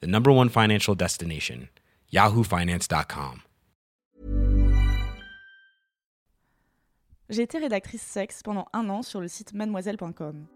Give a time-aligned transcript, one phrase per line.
[0.00, 1.68] the number one financial destination,
[2.12, 3.42] yahoofinance.com.
[7.30, 10.46] J'ai été rédactrice sexe pendant un an sur le site mademoiselle.com.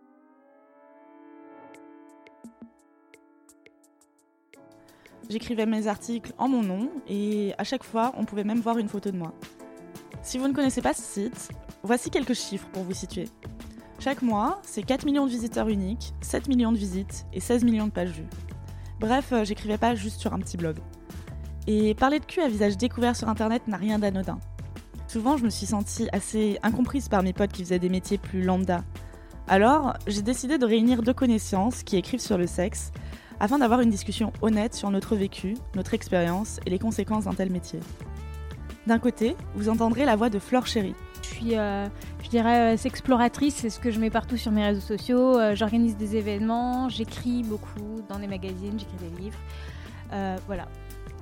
[5.31, 8.89] J'écrivais mes articles en mon nom et à chaque fois, on pouvait même voir une
[8.89, 9.35] photo de moi.
[10.23, 11.51] Si vous ne connaissez pas ce site,
[11.83, 13.27] voici quelques chiffres pour vous situer.
[13.99, 17.87] Chaque mois, c'est 4 millions de visiteurs uniques, 7 millions de visites et 16 millions
[17.87, 18.29] de pages vues.
[19.01, 20.77] Bref, euh, j'écrivais pas juste sur un petit blog.
[21.67, 24.39] Et parler de cul à visage découvert sur internet n'a rien d'anodin.
[25.07, 28.43] Souvent, je me suis sentie assez incomprise par mes potes qui faisaient des métiers plus
[28.43, 28.85] lambda.
[29.47, 32.93] Alors, j'ai décidé de réunir deux connaissances qui écrivent sur le sexe
[33.41, 37.51] afin d'avoir une discussion honnête sur notre vécu, notre expérience et les conséquences d'un tel
[37.51, 37.81] métier.
[38.87, 40.95] D'un côté, vous entendrez la voix de Flore Chéry.
[41.23, 41.87] Je suis, euh,
[42.29, 45.39] je dirais, euh, exploratrice, c'est ce que je mets partout sur mes réseaux sociaux.
[45.39, 49.39] Euh, J'organise des événements, j'écris beaucoup dans des magazines, j'écris des livres.
[50.13, 50.69] Euh, voilà.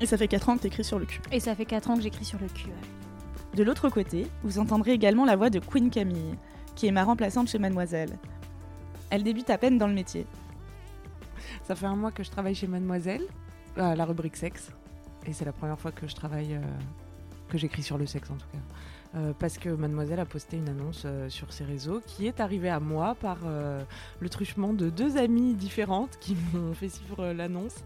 [0.01, 1.21] Et ça fait 4 ans que t'écris sur le cul.
[1.31, 2.67] Et ça fait 4 ans que j'écris sur le cul.
[2.67, 3.57] ouais.
[3.57, 6.35] De l'autre côté, vous entendrez également la voix de Queen Camille,
[6.75, 8.19] qui est ma remplaçante chez Mademoiselle.
[9.11, 10.27] Elle débute à peine dans le métier.
[11.63, 13.23] Ça fait un mois que je travaille chez Mademoiselle,
[13.77, 14.73] à la rubrique sexe.
[15.25, 16.61] Et c'est la première fois que je travaille, euh,
[17.49, 18.59] que j'écris sur le sexe en tout cas.
[19.15, 22.69] Euh, parce que Mademoiselle a posté une annonce euh, sur ses réseaux qui est arrivée
[22.69, 23.83] à moi par euh,
[24.21, 27.85] le truchement de deux amies différentes qui m'ont fait suivre l'annonce.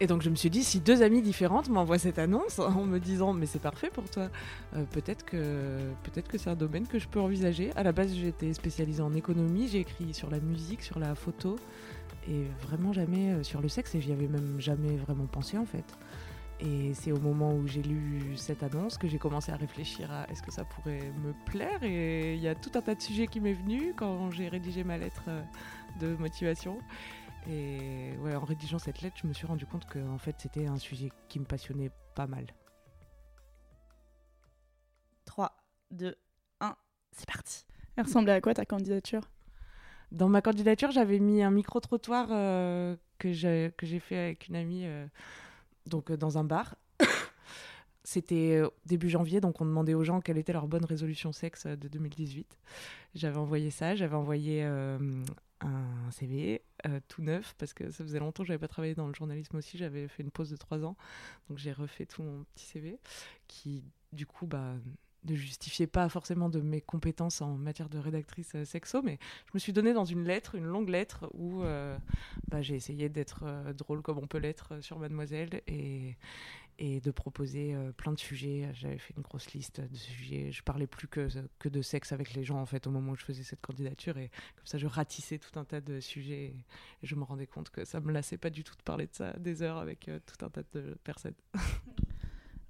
[0.00, 2.98] Et donc je me suis dit, si deux amies différentes m'envoient cette annonce en me
[2.98, 4.28] disant, mais c'est parfait pour toi,
[4.92, 7.70] peut-être que, peut que c'est un domaine que je peux envisager.
[7.76, 11.56] À la base, j'étais spécialisée en économie, j'ai écrit sur la musique, sur la photo,
[12.26, 15.84] et vraiment jamais sur le sexe, et j'y avais même jamais vraiment pensé en fait.
[16.60, 20.28] Et c'est au moment où j'ai lu cette annonce que j'ai commencé à réfléchir à
[20.30, 23.26] est-ce que ça pourrait me plaire, et il y a tout un tas de sujets
[23.26, 25.42] qui m'est venu quand j'ai rédigé ma lettre euh,
[26.00, 26.78] de motivation.
[27.48, 30.66] Et ouais, en rédigeant cette lettre, je me suis rendu compte que en fait, c'était
[30.66, 32.46] un sujet qui me passionnait pas mal.
[35.26, 35.54] 3,
[35.90, 36.16] 2,
[36.60, 36.76] 1,
[37.12, 37.66] c'est parti.
[37.96, 39.28] Elle ressemblait à quoi ta candidature?
[40.12, 44.56] Dans ma candidature, j'avais mis un micro-trottoir euh, que j'ai que j'ai fait avec une
[44.56, 45.06] amie euh,
[45.86, 46.76] donc, euh, dans un bar.
[48.04, 51.66] C'était euh, début janvier, donc on demandait aux gens quelle était leur bonne résolution sexe
[51.66, 52.58] euh, de 2018.
[53.14, 56.62] J'avais envoyé ça, j'avais envoyé un CV
[57.08, 59.78] tout neuf parce que ça faisait longtemps que j'avais pas travaillé dans le journalisme aussi.
[59.78, 60.96] J'avais fait une pause de trois ans,
[61.48, 62.98] donc j'ai refait tout mon petit CV
[63.46, 64.74] qui, du coup, bah,
[65.24, 69.50] ne justifiait pas forcément de mes compétences en matière de rédactrice euh, sexo, mais je
[69.54, 71.96] me suis donné dans une lettre, une longue lettre où euh,
[72.48, 76.16] bah, j'ai essayé d'être euh, drôle comme on peut l'être sur Mademoiselle et,
[76.78, 78.68] et de proposer plein de sujets.
[78.74, 80.50] J'avais fait une grosse liste de sujets.
[80.52, 83.16] Je parlais plus que, que de sexe avec les gens en fait au moment où
[83.16, 86.56] je faisais cette candidature et comme ça je ratissais tout un tas de sujets et,
[87.02, 89.14] et je me rendais compte que ça me lassait pas du tout de parler de
[89.14, 91.34] ça des heures avec tout un tas de personnes.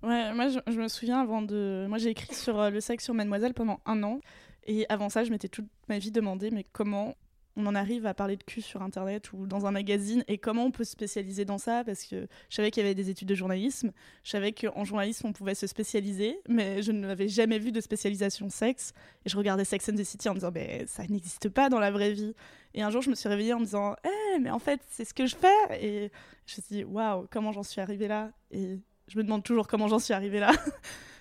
[0.04, 1.87] Ouais, moi je, me souviens avant de.
[1.88, 4.20] Moi j'ai écrit sur euh, le sexe sur Mademoiselle pendant un an.
[4.66, 7.15] Et avant ça, je m'étais toute ma vie demandé mais comment
[7.56, 10.64] on en arrive à parler de cul sur internet ou dans un magazine et comment
[10.64, 11.84] on peut se spécialiser dans ça?
[11.84, 13.93] Parce que je savais qu'il y avait des études de journalisme,
[14.25, 18.50] je savais qu'en journalisme on pouvait se spécialiser, mais je n'avais jamais vu de spécialisation
[18.50, 18.93] sexe
[19.25, 21.78] et je regardais Sex and the City en me disant mais ça n'existe pas dans
[21.78, 22.34] la vraie vie.
[22.75, 25.04] Et un jour je me suis réveillée en me disant eh mais en fait c'est
[25.04, 26.10] ce que je fais et
[26.47, 28.32] je me suis dit waouh comment j'en suis arrivée là?
[29.09, 30.53] Je me demande toujours comment j'en suis arrivée là.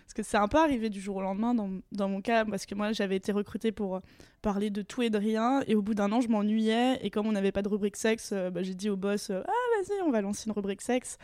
[0.03, 2.65] parce que c'est un peu arrivé du jour au lendemain dans, dans mon cas, parce
[2.65, 3.99] que moi j'avais été recrutée pour euh,
[4.41, 7.27] parler de tout et de rien, et au bout d'un an je m'ennuyais, et comme
[7.27, 10.01] on n'avait pas de rubrique sexe, euh, bah, j'ai dit au boss euh, Ah vas-y,
[10.01, 11.17] on va lancer une rubrique sexe.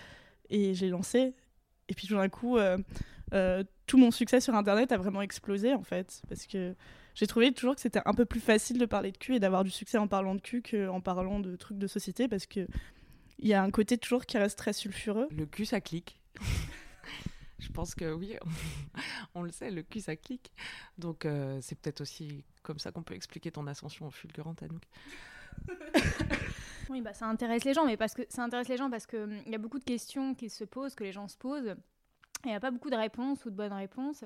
[0.49, 1.35] Et j'ai lancé,
[1.89, 2.57] et puis tout d'un coup,
[3.85, 6.73] tout mon succès sur internet a vraiment explosé en fait, parce que
[7.13, 9.63] j'ai trouvé toujours que c'était un peu plus facile de parler de cul et d'avoir
[9.63, 12.65] du succès en parlant de cul qu'en parlant de trucs de société, parce que
[13.37, 15.27] il y a un côté toujours qui reste très sulfureux.
[15.31, 16.18] Le cul, ça clique.
[17.59, 18.35] Je pense que oui,
[19.35, 20.51] on le sait, le cul, ça clique.
[20.97, 24.83] Donc euh, c'est peut-être aussi comme ça qu'on peut expliquer ton ascension fulgurante, Anouk.
[26.89, 29.17] Oui, bah, ça intéresse les gens, mais parce que ça intéresse les gens parce que
[29.17, 31.75] hum, y a beaucoup de questions qui se posent, que les gens se posent.
[32.45, 34.23] Il n'y a pas beaucoup de réponses ou de bonnes réponses.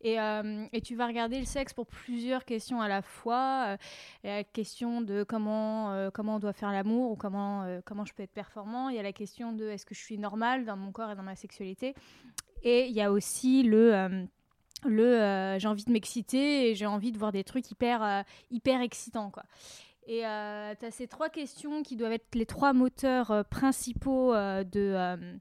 [0.00, 3.76] Et, euh, et, tu vas regarder le sexe pour plusieurs questions à la fois.
[4.22, 7.64] Il y a la question de comment, euh, comment on doit faire l'amour ou comment,
[7.64, 8.88] euh, comment je peux être performant.
[8.88, 11.16] Il y a la question de est-ce que je suis normale dans mon corps et
[11.16, 11.96] dans ma sexualité.
[12.62, 14.28] Et il y a aussi le
[14.84, 19.30] le j'ai envie de m'exciter et j'ai envie de voir des trucs hyper, hyper excitants.
[19.30, 19.42] Quoi.
[20.06, 25.38] Et tu as ces trois questions qui doivent être les trois moteurs principaux de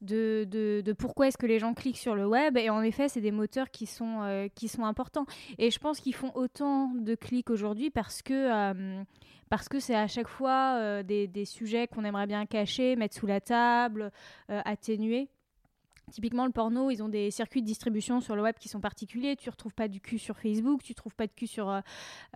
[0.00, 2.56] de, de, pourquoi est-ce que les gens cliquent sur le web.
[2.56, 5.26] Et en effet, c'est des moteurs qui sont, euh, qui sont importants.
[5.58, 8.34] Et je pense qu'ils font autant de clics aujourd'hui parce que...
[8.34, 9.02] Euh,
[9.50, 13.16] parce que c'est à chaque fois euh, des, des, sujets qu'on aimerait bien cacher, mettre
[13.16, 14.12] sous la table,
[14.48, 15.30] atténuer.
[16.10, 19.36] Typiquement, le porno, ils ont des circuits de distribution sur le web qui sont particuliers.
[19.36, 21.68] Tu ne retrouves pas du cul sur Facebook, tu ne trouves pas de cul sur
[21.70, 21.80] euh,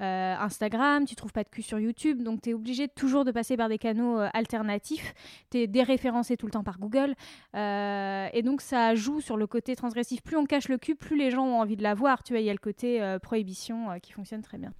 [0.00, 2.22] euh, Instagram, tu ne trouves pas de cul sur YouTube.
[2.22, 5.14] Donc, tu es obligé toujours de passer par des canaux euh, alternatifs.
[5.50, 7.14] Tu es déréférencé tout le temps par Google.
[7.54, 10.22] et donc, ça joue sur le côté transgressif.
[10.22, 12.22] Plus on cache le cul, plus les gens ont envie de l'avoir.
[12.22, 14.72] Tu vois, il y a le côté prohibition qui fonctionne très bien.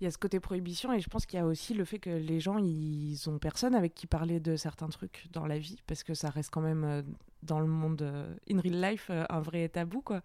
[0.00, 1.98] Il y a ce côté prohibition et je pense qu'il y a aussi le fait
[1.98, 5.82] que les gens, ils ont personne avec qui parler de certains trucs dans la vie
[5.86, 7.02] parce que ça reste quand même euh,
[7.42, 10.22] dans le monde euh, in real life euh, un vrai tabou quoi.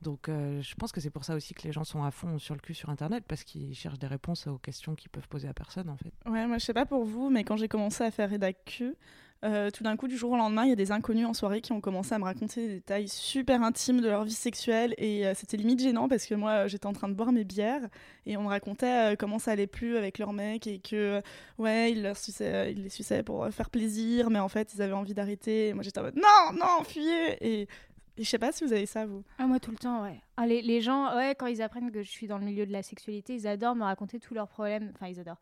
[0.00, 2.56] Donc je pense que c'est pour ça aussi que les gens sont à fond sur
[2.56, 5.54] le cul sur internet parce qu'ils cherchent des réponses aux questions qu'ils peuvent poser à
[5.54, 6.12] personne en fait.
[6.28, 8.82] Ouais, moi je sais pas pour vous mais quand j'ai commencé à faire rédac
[9.44, 11.60] euh, tout d'un coup, du jour au lendemain, il y a des inconnus en soirée
[11.60, 15.26] qui ont commencé à me raconter des détails super intimes de leur vie sexuelle et
[15.26, 17.88] euh, c'était limite gênant parce que moi, j'étais en train de boire mes bières
[18.24, 21.20] et on me racontait euh, comment ça allait plus avec leur mec et que
[21.58, 25.74] ouais, ils, leur les suçaient pour faire plaisir, mais en fait, ils avaient envie d'arrêter.
[25.74, 28.86] Moi, j'étais en mode non, non, fuyez et, et je sais pas si vous avez
[28.86, 29.24] ça, vous.
[29.38, 30.20] Ah, moi, tout le temps, ouais.
[30.38, 32.82] Ah, les, gens, ouais, quand ils apprennent que je suis dans le milieu de la
[32.82, 34.90] sexualité, ils adorent me raconter tous leurs problèmes.
[34.94, 35.38] Enfin, ils adorent.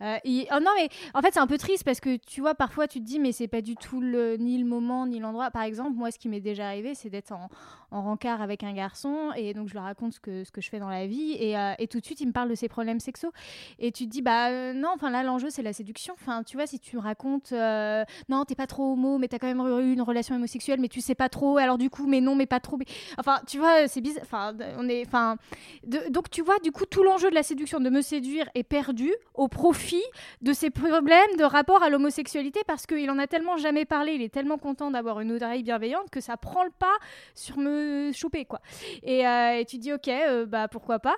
[0.00, 2.88] Euh, oh non, mais en fait, c'est un peu triste parce que tu vois, parfois,
[2.88, 5.50] tu te dis, mais c'est pas du tout le, ni le moment, ni l'endroit.
[5.50, 7.50] Par exemple, moi, ce qui m'est déjà arrivé, c'est d'être en,
[7.90, 10.70] en, rencard avec un garçon et donc je lui raconte ce que, ce que je
[10.70, 12.68] fais dans la vie et, euh, et tout de suite, il me parle de ses
[12.68, 13.32] problèmes sexuels.
[13.78, 16.14] Et tu te dis, bah euh, non, enfin là, l'enjeu, c'est la séduction.
[16.14, 19.54] Enfin, tu vois, si tu me racontes, non, t'es pas trop homo, mais t'as quand
[19.54, 22.34] même eu une relation homosexuelle, mais tu sais pas trop, alors du coup, mais non,
[22.34, 22.78] mais pas trop.
[23.18, 24.24] Enfin, tu vois, c'est bizarre.
[24.32, 24.39] Enfin,
[24.78, 25.36] on est Enfin,
[26.10, 29.12] donc tu vois, du coup, tout l'enjeu de la séduction, de me séduire, est perdu
[29.34, 30.02] au profit
[30.40, 34.22] de ses problèmes de rapport à l'homosexualité parce qu'il en a tellement jamais parlé, il
[34.22, 36.96] est tellement content d'avoir une oreille bienveillante que ça prend le pas
[37.34, 38.60] sur me choper, quoi.
[39.02, 41.16] Et, euh, tu dis, ok, euh, bah pourquoi pas.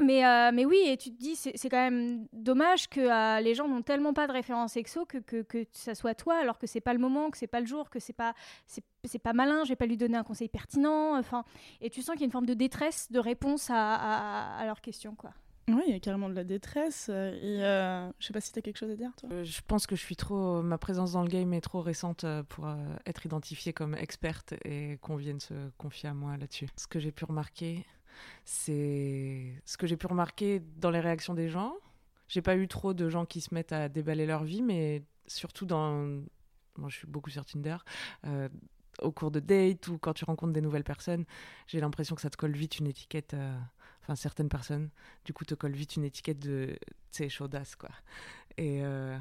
[0.00, 3.66] Mais, euh, mais oui, et tu te dis, c'est quand même dommage que les gens
[3.66, 6.80] n'ont tellement pas de références sexo que, que, que, ça soit toi, alors que c'est
[6.80, 8.34] pas le moment, que c'est pas le jour, que c'est pas,
[8.66, 11.16] c'est pas malin, je vais pas lui donner un conseil pertinent.
[11.18, 11.44] Enfin,
[11.80, 14.80] et tu sens qu'il y a une forme de détresse de réponse à, à, leurs
[14.80, 15.30] questions, quoi.
[15.68, 17.08] Oui, il y a carrément de la détresse.
[17.10, 19.42] Euh, et euh, je sais pas si tu as quelque chose à dire, toi.
[19.42, 20.62] je pense que je suis trop.
[20.62, 22.68] Ma présence dans le game est trop récente pour
[23.04, 26.68] être identifiée comme experte et qu'on vienne se confier à moi là-dessus.
[26.76, 27.84] Ce que j'ai pu remarquer,
[28.44, 31.74] c'est ce que j'ai pu remarquer dans les réactions des gens.
[32.28, 35.66] J'ai pas eu trop de gens qui se mettent à déballer leur vie, mais surtout
[35.66, 36.22] dans.
[36.76, 37.76] Moi, je suis beaucoup sur Tinder.
[38.26, 38.48] Euh,
[39.00, 41.24] au cours de date ou quand tu rencontres des nouvelles personnes,
[41.66, 43.34] j'ai l'impression que ça te colle vite une étiquette.
[43.34, 43.56] Euh,
[44.02, 44.90] enfin, certaines personnes,
[45.24, 46.76] du coup, te collent vite une étiquette de.
[47.12, 47.90] Tu sais, chaudasse, quoi.
[48.56, 48.82] Et.
[48.82, 49.16] Euh,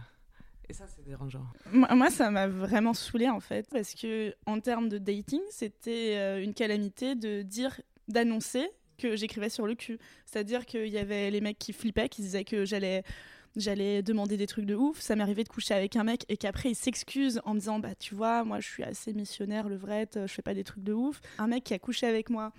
[0.68, 1.46] et ça, c'est dérangeant.
[1.72, 6.56] Moi, ça m'a vraiment saoulé en fait, parce que en termes de dating, c'était une
[6.56, 9.98] calamité de dire, d'annoncer que j'écrivais sur le cul.
[10.26, 13.04] C'est-à-dire qu'il y avait les mecs qui flippaient, qui disaient que j'allais
[13.56, 15.00] j'allais demander des trucs de ouf.
[15.00, 17.96] Ça m'arrivait de coucher avec un mec et qu'après il s'excuse en me disant bah
[17.98, 20.94] tu vois moi je suis assez missionnaire le vrai, je fais pas des trucs de
[20.94, 21.22] ouf.
[21.38, 22.52] Un mec qui a couché avec moi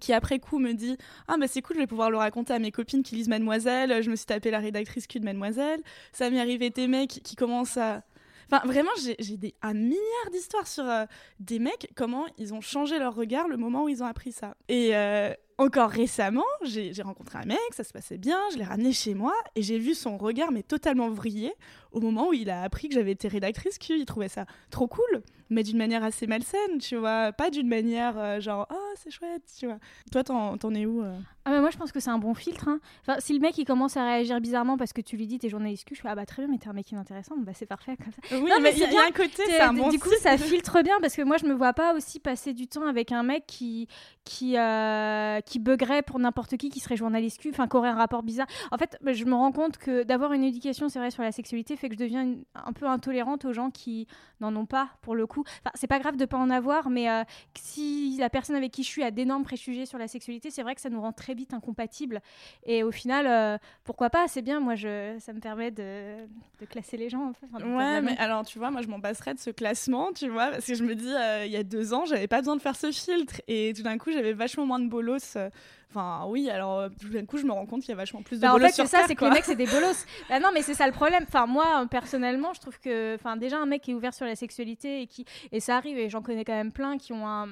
[0.00, 0.96] qui après coup me dit
[1.28, 4.02] ah bah c'est cool je vais pouvoir le raconter à mes copines qui lisent Mademoiselle
[4.02, 5.80] je me suis tapé la rédactrice cul de Mademoiselle
[6.12, 8.02] ça m'est arrivé des mecs qui commencent à
[8.50, 11.06] Enfin, vraiment, j'ai des, un milliard d'histoires sur euh,
[11.40, 14.54] des mecs, comment ils ont changé leur regard le moment où ils ont appris ça.
[14.68, 18.92] Et, euh, encore récemment, j'ai rencontré un mec, ça se passait bien, je l'ai ramené
[18.92, 21.52] chez moi et j'ai vu son regard mais totalement vrillé
[21.92, 23.94] au moment où il a appris que j'avais été rédactrice Q.
[23.98, 28.18] Il trouvait ça trop cool, mais d'une manière assez malsaine, tu vois, pas d'une manière
[28.18, 29.78] euh, genre oh c'est chouette, tu vois.
[30.10, 31.16] Toi, t'en es où euh?
[31.44, 32.68] Ah mais moi je pense que c'est un bon filtre.
[32.68, 32.80] Hein.
[33.02, 35.48] Enfin, si le mec il commence à réagir bizarrement parce que tu lui dis t'es
[35.48, 37.66] journaliste Q, je fais ah bah très bien mais t'es un mec inintéressant, bah c'est
[37.66, 38.36] parfait comme ça.
[38.36, 40.98] Oui, mais il y, a un côté, c'est un bon Du coup ça filtre bien
[41.00, 43.88] parce que moi je me vois pas aussi passer du temps avec un mec qui
[44.24, 47.94] qui euh, qui buggerait pour n'importe qui, qui serait journaliste Q, enfin, qui aurait un
[47.94, 48.46] rapport bizarre.
[48.70, 51.32] En fait, bah, je me rends compte que d'avoir une éducation, c'est vrai, sur la
[51.32, 54.06] sexualité, fait que je deviens un peu intolérante aux gens qui
[54.40, 55.44] n'en ont pas, pour le coup.
[55.60, 57.22] Enfin, c'est pas grave de pas en avoir, mais euh,
[57.54, 60.80] si la personne avec qui fichu à d'énormes préjugés sur la sexualité, c'est vrai que
[60.80, 62.20] ça nous rend très vite incompatibles.
[62.64, 66.16] Et au final, euh, pourquoi pas C'est bien, moi, je, ça me permet de,
[66.60, 67.28] de classer les gens.
[67.30, 67.46] En fait.
[67.52, 70.28] Enfin, de Ouais, mais alors tu vois, moi je m'en passerais de ce classement, tu
[70.28, 72.56] vois, parce que je me dis, euh, il y a deux ans, j'avais pas besoin
[72.56, 75.36] de faire ce filtre, et tout d'un coup, j'avais vachement moins de bolos.
[75.36, 75.50] euh,
[75.90, 78.38] Enfin, oui, alors tout d'un coup, je me rends compte qu'il y a vachement plus
[78.38, 80.04] de Bah, en bolos fait, sur c'est ça, c'est que les mecs, c'est des bolos.
[80.28, 81.24] bah non, mais c'est ça le problème.
[81.28, 84.34] Enfin, moi, personnellement, je trouve que, enfin, déjà, un mec qui est ouvert sur la
[84.34, 87.46] sexualité et qui, et ça arrive, et j'en connais quand même plein qui ont un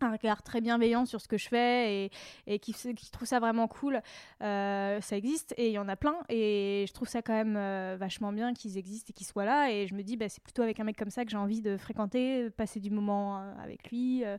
[0.00, 2.10] un regard très bienveillant sur ce que je fais et,
[2.46, 2.74] et qui,
[3.12, 4.00] trouvent ça vraiment cool.
[4.42, 7.56] Euh, ça existe et il y en a plein et je trouve ça quand même
[7.56, 10.42] euh, vachement bien qu'ils existent et qu'ils soient là et je me dis bah, c'est
[10.42, 13.38] plutôt avec un mec comme ça que j'ai envie de fréquenter, de passer du moment
[13.38, 14.24] euh, avec lui.
[14.24, 14.36] euh,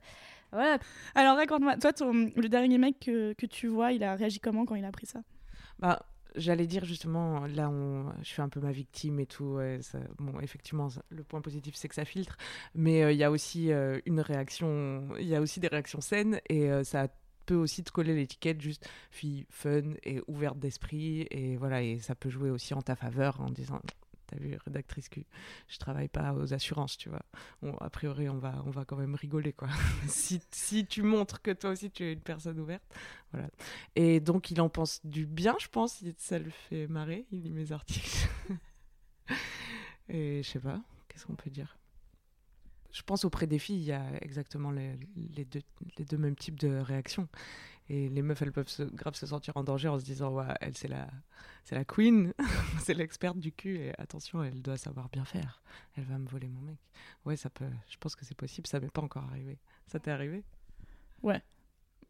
[0.51, 0.77] voilà,
[1.15, 4.65] Alors raconte-moi, toi, ton- le dernier mec que, que tu vois, il a réagi comment
[4.65, 5.19] quand il a appris ça?
[5.79, 6.05] Bah,
[6.35, 7.71] j'allais dire justement, là,
[8.21, 9.59] je suis un peu ma victime et tout.
[10.19, 12.37] bon, effectivement, le point positif, c'est que ça filtre,
[12.75, 16.01] mais euh, il y a aussi euh, une réaction, il y a aussi des réactions
[16.01, 17.07] saines et euh, ça
[17.45, 22.13] peut aussi te coller l'étiquette juste fille fun et ouverte d'esprit et voilà et ça
[22.13, 23.79] peut jouer aussi en ta faveur en disant
[24.27, 25.25] t'as vu rédactrice Q
[25.67, 27.25] je travaille pas aux assurances tu vois.
[27.79, 29.69] A priori on va on va quand même rigoler quoi.
[30.07, 32.83] Si, si tu montres que toi aussi tu es une personne ouverte
[33.31, 33.49] voilà.
[33.95, 36.03] Et donc il en pense du bien je pense.
[36.17, 38.29] Ça le fait marrer il lit mes articles.
[40.09, 41.77] Et je sais pas qu'est-ce qu'on peut dire?
[42.91, 44.97] Je pense auprès des filles, il y a exactement les
[45.45, 45.61] deux,
[45.97, 47.27] les deux mêmes types de réactions.
[47.89, 50.45] Et les meufs, elles peuvent se, grave se sentir en danger en se disant ouais,
[50.59, 51.07] elle, c'est la,
[51.63, 52.33] c'est la queen,
[52.83, 55.61] c'est l'experte du cul, et attention, elle doit savoir bien faire.
[55.95, 56.79] Elle va me voler mon mec.
[57.25, 57.69] Ouais, ça peut.
[57.89, 59.57] Je pense que c'est possible, ça m'est pas encore arrivé.
[59.87, 60.43] Ça t'est arrivé?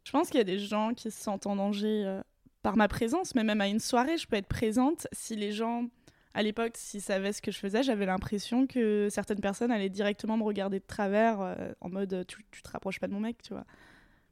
[0.04, 2.22] Je pense qu'il y a des gens qui se sentent en danger euh,
[2.62, 5.90] par ma présence, mais même à une soirée, je peux être présente si les gens,
[6.34, 10.38] à l'époque, s'ils savaient ce que je faisais, j'avais l'impression que certaines personnes allaient directement
[10.38, 13.42] me regarder de travers euh, en mode tu, tu te rapproches pas de mon mec,
[13.42, 13.66] tu vois.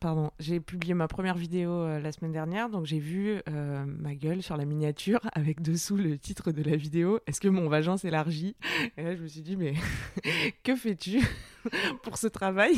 [0.05, 4.13] Pardon, j'ai publié ma première vidéo euh, la semaine dernière, donc j'ai vu euh, ma
[4.13, 7.19] gueule sur la miniature avec dessous le titre de la vidéo.
[7.25, 8.55] Est-ce que mon vagin s'élargit?
[8.97, 9.73] Et là, je me suis dit, mais
[10.63, 11.23] que fais-tu
[12.03, 12.75] pour ce travail?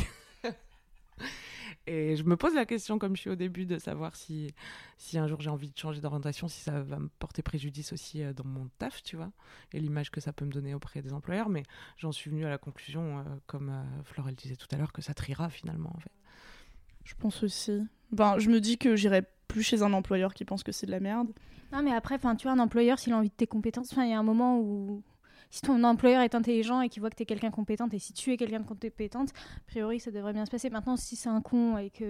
[1.86, 4.53] Et je me pose la question, comme je suis au début, de savoir si,
[4.98, 8.24] si un jour j'ai envie de changer d'orientation, si ça va me porter préjudice aussi
[8.24, 9.34] euh, dans mon taf, tu vois,
[9.74, 11.50] et l'image que ça peut me donner auprès des employeurs.
[11.50, 11.63] Mais
[11.98, 15.50] j'en suis venue à la conclusion, comme Florelle disait tout à l'heure, que ça triera
[15.50, 16.12] finalement, en fait.
[17.08, 17.82] Je pense aussi.
[18.12, 20.92] Ben, je me dis que j'irai plus chez un employeur qui pense que c'est de
[20.92, 21.30] la merde.
[21.72, 24.14] Non, mais après, tu vois, un employeur, s'il a envie de tes compétences, il y
[24.14, 25.04] a un moment où.
[25.50, 28.00] Si ton employeur est intelligent et qu'il voit que tu es quelqu'un de compétente, et
[28.00, 30.70] si tu es quelqu'un de compétente, a priori, ça devrait bien se passer.
[30.70, 32.06] Maintenant, si c'est un con et qu'il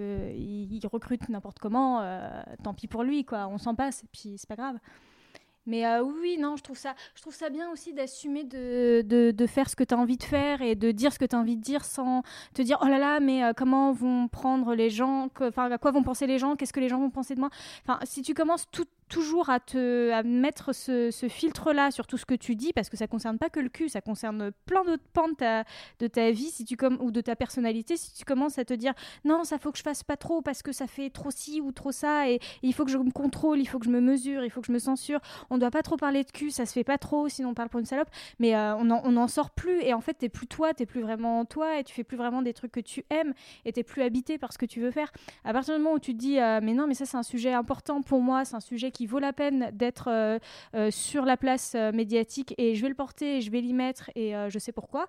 [0.72, 2.28] il recrute n'importe comment, euh,
[2.64, 3.46] tant pis pour lui, quoi.
[3.46, 4.78] On s'en passe, et puis c'est pas grave.
[5.68, 9.46] Mais euh, oui, non, je trouve ça, je trouve ça bien aussi d'assumer de, de,
[9.46, 11.38] faire ce que tu as envie de faire et de dire ce que tu as
[11.38, 12.22] envie de dire sans
[12.54, 15.90] te dire, oh là là, mais euh, comment vont prendre les gens, enfin, à quoi
[15.90, 17.50] vont penser les gens, qu'est-ce que les gens vont penser de moi.
[18.04, 22.34] Si tu commences tout, toujours à te à mettre ce, filtre-là sur tout ce que
[22.34, 25.28] tu dis, parce que ça concerne pas que le cul, ça concerne plein d'autres pans
[25.28, 27.96] de ta, vie si tu com- ou de ta personnalité.
[27.96, 28.92] Si tu commences à te dire
[29.24, 31.72] non, ça faut que je fasse pas trop parce que ça fait trop ci ou
[31.72, 34.44] trop ça, et il faut que je me contrôle, il faut que je me mesure,
[34.44, 35.20] il faut que je me censure.
[35.50, 37.68] On doit pas trop parler de cul, ça se fait pas trop, sinon on parle
[37.68, 38.10] pour une salope.
[38.38, 40.86] Mais euh, on, en, on en sort plus, et en fait t'es plus toi, t'es
[40.86, 43.34] plus vraiment toi, et tu fais plus vraiment des trucs que tu aimes,
[43.64, 45.10] et t'es plus habité par ce que tu veux faire.
[45.44, 47.22] À partir du moment où tu te dis euh, mais non, mais ça c'est un
[47.22, 50.38] sujet important pour moi, c'est un sujet qui vaut la peine d'être euh,
[50.74, 54.10] euh, sur la place euh, médiatique et je vais le porter, je vais l'y mettre
[54.14, 55.08] et je sais pourquoi.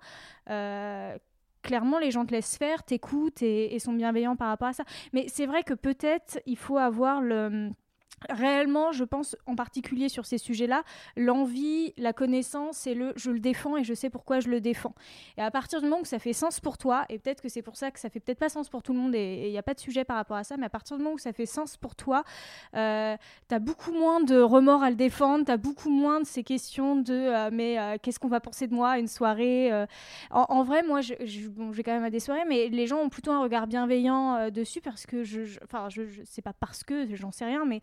[1.61, 4.85] Clairement, les gens te laissent faire, t'écoutent et sont bienveillants par rapport à ça.
[5.11, 7.69] Mais c'est vrai que peut-être il faut avoir le
[8.29, 10.83] réellement, je pense en particulier sur ces sujets-là,
[11.15, 14.93] l'envie, la connaissance et le je le défends et je sais pourquoi je le défends.
[15.37, 17.61] Et à partir du moment où ça fait sens pour toi, et peut-être que c'est
[17.61, 19.57] pour ça que ça fait peut-être pas sens pour tout le monde et il n'y
[19.57, 21.33] a pas de sujet par rapport à ça, mais à partir du moment où ça
[21.33, 22.23] fait sens pour toi,
[22.75, 23.15] euh,
[23.47, 26.43] tu as beaucoup moins de remords à le défendre, tu as beaucoup moins de ces
[26.43, 29.85] questions de euh, mais euh, qu'est-ce qu'on va penser de moi à une soirée euh?
[30.31, 31.01] en, vrai, moi,
[31.49, 33.67] bon, je vais quand même à des soirées, mais les gens ont plutôt un regard
[33.67, 37.65] bienveillant dessus parce que je- enfin, je, je, c'est pas parce que, j'en sais rien,
[37.65, 37.81] mais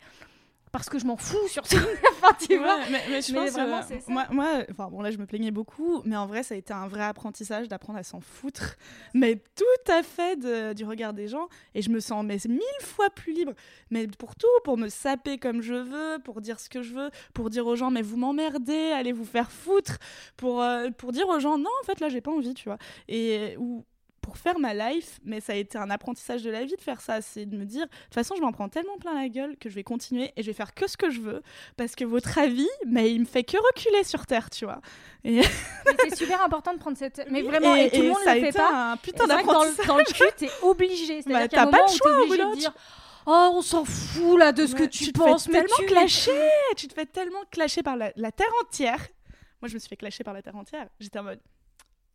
[0.77, 1.75] parce que je m'en fous surtout.
[2.11, 2.77] enfin, tu vois.
[2.77, 5.25] Ouais, mais, mais je Mais pense vraiment, euh, moi, moi, enfin bon là je me
[5.25, 8.75] plaignais beaucoup, mais en vrai ça a été un vrai apprentissage d'apprendre à s'en foutre,
[9.13, 12.61] mais tout à fait de- du regard des gens, et je me sens mais mille
[12.81, 13.53] fois plus libre,
[13.91, 17.09] mais pour tout, pour me saper comme je veux, pour dire ce que je veux,
[17.33, 19.97] pour dire aux gens mais vous m'emmerdez, allez vous faire foutre,
[20.37, 22.77] pour euh, pour dire aux gens non en fait là j'ai pas envie, tu vois,
[23.07, 23.83] et ou
[24.21, 27.01] pour faire ma life, mais ça a été un apprentissage de la vie de faire
[27.01, 27.21] ça.
[27.21, 29.69] C'est de me dire, de toute façon, je m'en prends tellement plein la gueule que
[29.69, 31.41] je vais continuer et je vais faire que ce que je veux
[31.77, 34.81] parce que votre avis, mais il me fait que reculer sur terre, tu vois.
[35.23, 35.41] Et...
[36.01, 37.25] c'est super important de prendre cette.
[37.29, 38.91] Mais vraiment, et, tout le monde ne le fait pas.
[38.91, 39.87] Un putain d'apprentissage.
[39.87, 41.21] Dans, le cul, t'es obligé.
[41.25, 42.73] Bah, t'as pas le choix, obligé de dire.
[43.29, 46.07] Oh, on s'en fout là de ce que tu, tu penses, te fais tellement
[46.77, 49.05] tu te fais tellement clasher par la, la terre entière.
[49.61, 50.87] Moi, je me suis fait clasher par la terre entière.
[51.01, 51.41] J'étais en mode,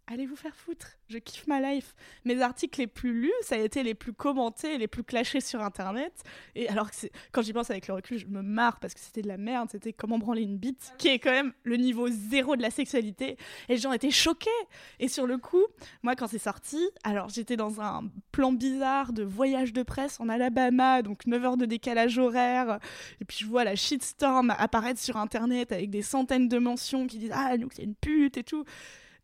[0.06, 1.94] allez vous faire foutre, je kiffe ma life.
[2.24, 5.62] Mes articles les plus lus, ça a été les plus commentés, les plus clashés sur
[5.62, 6.12] internet.
[6.54, 6.96] Et alors que
[7.30, 9.68] quand j'y pense avec le recul, je me marre parce que c'était de la merde,
[9.70, 13.36] c'était comment branler une bite, qui est quand même le niveau zéro de la sexualité.
[13.68, 14.50] Et les gens étaient choqués.
[14.98, 15.64] Et sur le coup,
[16.02, 20.28] moi quand c'est sorti, alors j'étais dans un plan bizarre de voyage de presse en
[20.28, 22.78] Alabama, donc 9 heures de décalage horaire.
[23.20, 27.18] Et puis je vois la shitstorm apparaître sur internet avec des centaines de mentions qui
[27.18, 28.64] disent Ah, donc c'est une pute et tout.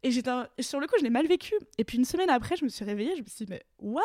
[0.03, 1.55] Et j'étais sur le coup, je l'ai mal vécu.
[1.79, 4.03] Et puis une semaine après, je me suis réveillée, je me suis dit, mais what?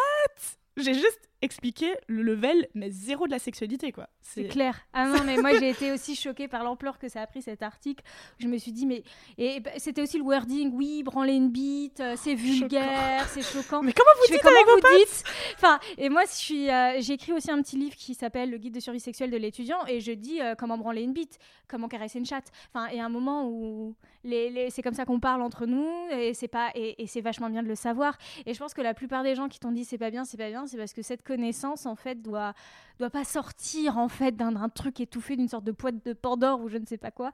[0.77, 4.09] J'ai juste expliqué le level, mais zéro de la sexualité, quoi.
[4.21, 4.79] C'est clair.
[4.93, 7.62] Ah non, mais moi, j'ai été aussi choquée par l'ampleur que ça a pris cet
[7.62, 8.03] article.
[8.39, 9.03] Je me suis dit, mais.
[9.38, 13.83] Et bah, c'était aussi le wording, oui, branler une bite, euh, c'est vulgaire, c'est choquant.
[13.83, 15.23] Mais comment vous dites comment vous dites
[15.55, 18.57] Enfin, et moi, je suis, euh, j'ai écrit aussi un petit livre qui s'appelle Le
[18.57, 21.88] guide de survie sexuelle de l'étudiant, et je dis euh, comment branler une bite, comment
[21.88, 22.51] caresser une chatte.
[22.73, 24.69] Enfin, et un moment où les, les...
[24.69, 27.63] c'est comme ça qu'on parle entre nous, et c'est pas, et, et c'est vachement bien
[27.63, 28.17] de le savoir.
[28.45, 30.38] Et je pense que la plupart des gens qui t'ont dit c'est pas bien, c'est
[30.38, 32.53] pas bien, c'est parce que cette connaissance en fait doit
[32.99, 36.69] doit pas sortir en fait d'un truc étouffé d'une sorte de poète de Pandore ou
[36.69, 37.31] je ne sais pas quoi.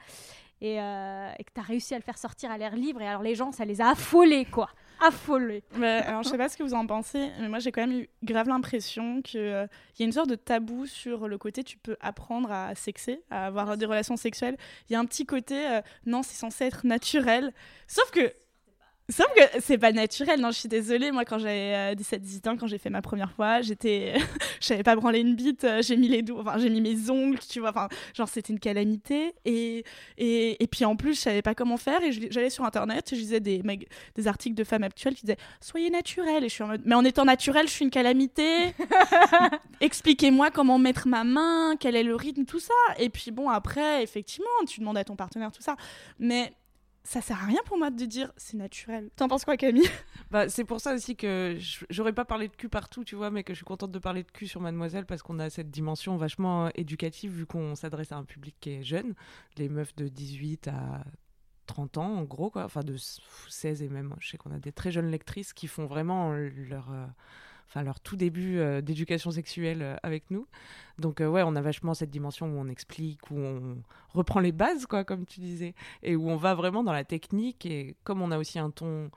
[0.61, 3.01] Et, euh, et que tu as réussi à le faire sortir à l'air libre.
[3.01, 4.69] Et alors les gens ça les a affolés quoi.
[5.01, 5.63] Affolés.
[5.75, 7.99] Mais, alors je sais pas ce que vous en pensez mais moi j'ai quand même
[7.99, 9.67] eu grave l'impression qu'il euh,
[9.99, 13.47] y a une sorte de tabou sur le côté tu peux apprendre à sexer à
[13.47, 14.57] avoir des relations sexuelles.
[14.89, 17.53] Il y a un petit côté euh, non c'est censé être naturel.
[17.87, 18.33] Sauf que
[19.09, 21.11] Sauf que c'est pas naturel, non, je suis désolée.
[21.11, 24.13] Moi, quand j'avais 17-18 ans, quand j'ai fait ma première fois, j'étais.
[24.61, 27.09] je savais pas branler une bite, euh, j'ai mis les doigts, enfin, j'ai mis mes
[27.09, 29.33] ongles, tu vois, enfin, genre, c'était une calamité.
[29.45, 29.83] Et,
[30.19, 32.03] et, et, puis en plus, je savais pas comment faire.
[32.03, 33.63] Et j'allais sur internet, je lisais des,
[34.15, 36.43] des articles de femmes actuelles qui disaient Soyez naturel.
[36.43, 38.75] Et je suis en mode Mais en étant naturel, je suis une calamité.
[39.81, 42.73] Expliquez-moi comment mettre ma main, quel est le rythme, tout ça.
[42.99, 45.75] Et puis bon, après, effectivement, tu demandes à ton partenaire tout ça.
[46.19, 46.53] Mais
[47.03, 49.09] ça sert à rien pour moi de dire c'est naturel.
[49.15, 49.89] T'en penses quoi, Camille?
[50.31, 51.57] Bah, C'est pour ça aussi que
[51.89, 54.23] j'aurais pas parlé de cul partout, tu vois, mais que je suis contente de parler
[54.23, 58.11] de cul sur Mademoiselle parce qu'on a cette dimension vachement euh, éducative vu qu'on s'adresse
[58.11, 59.15] à un public qui est jeune,
[59.57, 61.03] les meufs de 18 à
[61.65, 62.95] 30 ans en gros, quoi, enfin de
[63.47, 66.91] 16 et même, je sais qu'on a des très jeunes lectrices qui font vraiment leur.
[67.69, 70.47] Enfin leur tout début euh, d'éducation sexuelle euh, avec nous.
[70.97, 73.77] Donc euh, ouais, on a vachement cette dimension où on explique, où on
[74.09, 77.67] reprend les bases, quoi, comme tu disais, et où on va vraiment dans la technique.
[77.67, 79.11] Et comme on a aussi un ton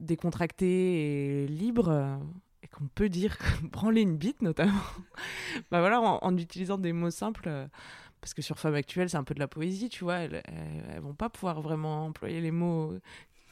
[0.00, 2.18] décontracté et libre,
[2.64, 4.72] et qu'on peut dire branler une bite notamment,
[5.70, 7.68] bah voilà, en, utilisant des mots simples
[8.20, 10.16] parce que sur Femme Actuelle, c'est un peu de la poésie, tu vois.
[10.16, 12.98] Elles, elles, vont pas pouvoir vraiment employer les mots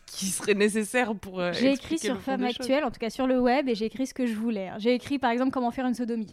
[0.07, 1.41] qui serait nécessaire pour.
[1.41, 4.07] Euh, j'ai écrit sur Femme Actuelle, en tout cas sur le web, et j'ai écrit
[4.07, 4.71] ce que je voulais.
[4.79, 6.33] J'ai écrit par exemple comment faire une sodomie.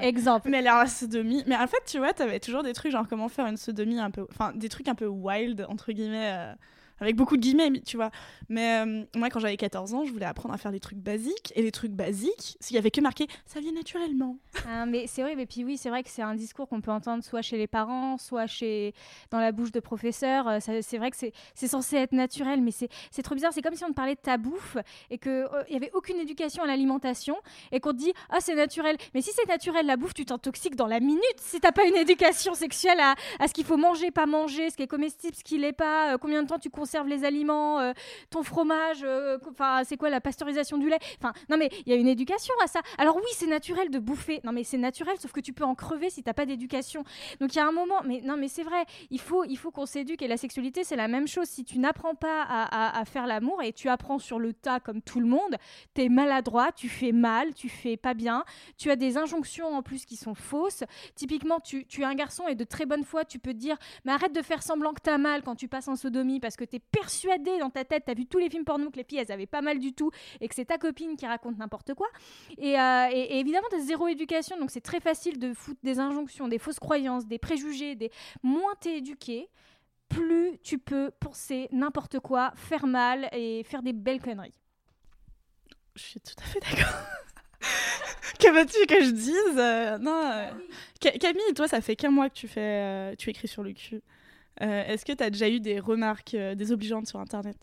[0.00, 0.50] Exemple.
[0.50, 3.28] Mais alors la sodomie, mais en fait tu vois, t'avais toujours des trucs genre comment
[3.28, 6.32] faire une sodomie un peu, enfin des trucs un peu wild entre guillemets.
[6.32, 6.52] Euh,
[7.00, 8.10] avec beaucoup de guillemets, tu vois.
[8.48, 11.52] Mais euh, moi, quand j'avais 14 ans, je voulais apprendre à faire des trucs basiques.
[11.56, 14.36] Et les trucs basiques, s'il y avait que marqué, ça vient naturellement.
[14.68, 16.90] Ah, mais c'est vrai, mais puis oui, c'est vrai que c'est un discours qu'on peut
[16.90, 18.92] entendre soit chez les parents, soit chez
[19.30, 20.46] dans la bouche de professeurs.
[20.48, 23.52] Euh, c'est vrai que c'est censé être naturel, mais c'est trop bizarre.
[23.54, 24.76] C'est comme si on te parlait de ta bouffe
[25.10, 27.36] et qu'il euh, n'y avait aucune éducation à l'alimentation
[27.72, 28.96] et qu'on te dit, ah, c'est naturel.
[29.14, 31.96] Mais si c'est naturel, la bouffe, tu t'intoxiques dans la minute si t'as pas une
[31.96, 35.44] éducation sexuelle à, à ce qu'il faut manger, pas manger, ce qui est comestible, ce
[35.44, 37.92] qui l'est pas, combien de temps tu consommes conserve les aliments, euh,
[38.30, 40.98] ton fromage, euh, enfin c'est quoi la pasteurisation du lait?
[41.18, 42.80] Enfin non mais il y a une éducation à ça.
[42.98, 45.76] Alors oui c'est naturel de bouffer, non mais c'est naturel sauf que tu peux en
[45.76, 47.04] crever si t'as pas d'éducation.
[47.40, 49.70] Donc il y a un moment, mais non mais c'est vrai, il faut il faut
[49.70, 51.46] qu'on s'éduque et la sexualité c'est la même chose.
[51.46, 55.00] Si tu n'apprends pas à, à, faire l'amour et tu apprends sur le tas comme
[55.00, 55.58] tout le monde,
[55.94, 58.44] t'es maladroit, tu fais mal, tu fais pas bien,
[58.78, 60.82] tu as des injonctions en plus qui sont fausses.
[61.14, 63.76] Typiquement tu, tu es un garçon et de très bonne foi tu peux te dire
[64.04, 66.64] mais arrête de faire semblant que t'as mal quand tu passes en sodomie parce que
[66.64, 69.32] t'es persuadé dans ta tête, t'as vu tous les films porno que les filles elles
[69.32, 72.08] avaient pas mal du tout et que c'est ta copine qui raconte n'importe quoi.
[72.58, 76.48] Et, euh, et, évidemment, t'as zéro éducation, donc c'est très facile de foutre des injonctions,
[76.48, 78.10] des fausses croyances, des préjugés, des
[78.42, 79.48] moins t'es éduqué,
[80.08, 84.54] plus tu peux penser n'importe quoi, faire mal et faire des belles conneries.
[85.94, 86.94] Je suis tout à fait d'accord.
[88.40, 89.58] que veux-tu que je dise?
[89.58, 90.30] Euh, Non.
[90.32, 90.50] Euh,
[91.18, 94.02] Camille, toi, ça fait qu'un mois que tu fais, tu écris sur le cul.
[94.62, 97.56] Euh, est-ce que tu as déjà eu des remarques euh, désobligeantes sur Internet?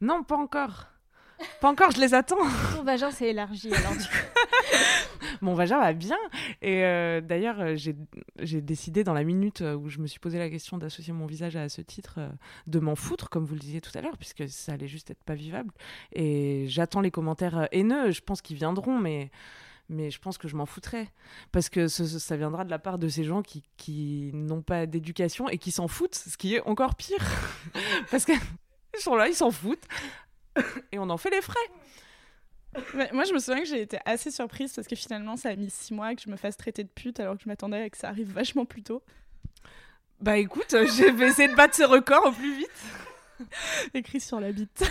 [0.00, 0.86] Non, pas encore.
[1.60, 2.36] Pas encore, je les attends.
[2.76, 4.32] Ton vagin s'est élargi alors du coup.
[5.40, 6.18] Mon vagin va bien.
[6.60, 10.78] Et euh, d'ailleurs, j'ai décidé dans la minute où je me suis posé la question
[10.78, 12.28] d'associer mon visage à ce titre, euh,
[12.66, 15.24] de m'en foutre, comme vous le disiez tout à l'heure, puisque ça allait juste être
[15.24, 15.72] pas vivable.
[16.12, 18.10] Et j'attends les commentaires haineux.
[18.12, 19.30] Je pense qu'ils viendront, mais.
[19.94, 21.08] Mais je pense que je m'en foutrais.
[21.52, 24.62] Parce que ce- ce- ça viendra de la part de ces gens qui, qui n'ont
[24.62, 27.18] pas d'éducation et qui s'en foutent, ce qui est encore pire.
[28.10, 28.38] Parce qu'ils
[29.00, 29.84] sont là, ils s'en foutent.
[30.92, 31.58] Et on en fait les frais.
[32.94, 35.56] Ouais, moi, je me souviens que j'ai été assez surprise parce que finalement, ça a
[35.56, 37.90] mis six mois que je me fasse traiter de pute alors que je m'attendais à
[37.90, 39.02] que ça arrive vachement plus tôt.
[40.20, 43.50] Bah écoute, je vais essayer de battre ce record au plus vite.
[43.92, 44.90] Écrit sur la bite.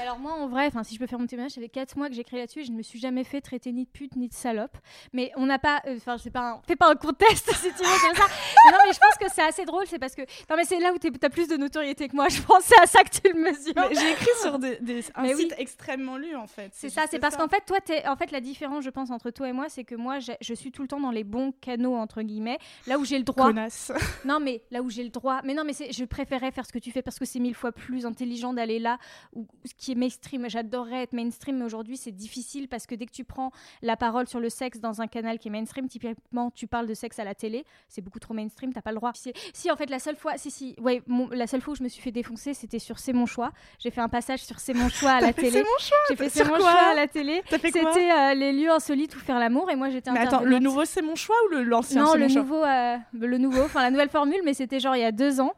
[0.00, 2.14] Alors moi en vrai, si je peux faire mon témoignage, ça fait 4 mois que
[2.14, 4.34] j'écris là-dessus et je ne me suis jamais fait traiter ni de pute ni de
[4.34, 4.76] salope.
[5.12, 7.68] Mais on n'a pas, euh, enfin je sais pas, un- fais pas un contest si
[7.72, 8.26] tu veux comme ça.
[8.64, 10.80] Mais non mais je pense que c'est assez drôle, c'est parce que non mais c'est
[10.80, 12.28] là où t'as plus de notoriété que moi.
[12.28, 13.74] Je pensais à ça que tu le mesures.
[13.92, 15.42] J'ai écrit sur des, des- un Mais oui.
[15.42, 16.70] site extrêmement lu en fait.
[16.72, 19.30] C'est ça, c'est parce qu'en fait, toi, t'es, en fait, la différence, je pense, entre
[19.30, 21.94] toi et moi, c'est que moi, je suis tout le temps dans les bons canaux
[21.96, 23.46] entre guillemets, là où j'ai le droit.
[23.48, 23.92] Connasse.
[24.24, 25.40] Non, mais là où j'ai le droit.
[25.44, 27.54] Mais non, mais c'est, je préférais faire ce que tu fais parce que c'est mille
[27.54, 28.98] fois plus intelligent d'aller là
[29.34, 29.46] où
[29.82, 30.48] qui est mainstream.
[30.48, 33.50] J'adorerais être mainstream, mais aujourd'hui, c'est difficile parce que dès que tu prends
[33.82, 36.94] la parole sur le sexe dans un canal qui est mainstream, typiquement, tu parles de
[36.94, 39.12] sexe à la télé, c'est beaucoup trop mainstream, t'as pas le droit.
[39.52, 41.82] Si, en fait, la seule fois, si, si, ouais, mon- la seule fois où je
[41.82, 43.50] me suis fait défoncer, c'était sur C'est mon choix.
[43.80, 45.50] J'ai fait un passage sur C'est mon choix à la télé.
[45.50, 45.96] C'est mon choix.
[46.08, 47.42] J'ai fait C'est mon choix à la télé.
[47.50, 47.78] C'était
[48.12, 51.02] euh, les lieux insolites où faire l'amour et moi j'étais Mais attends, le nouveau c'est
[51.02, 53.90] mon choix ou l'ancien Non, c'est le mon choix nouveau, euh, le nouveau, enfin la
[53.90, 55.54] nouvelle formule, mais c'était genre il y a deux ans.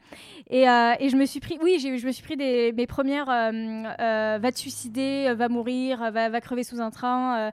[0.51, 3.31] Et, euh, et je me suis pris, oui, je me suis pris des, mes premières
[3.31, 7.51] euh, euh, va te suicider, va mourir, va, va crever sous un train.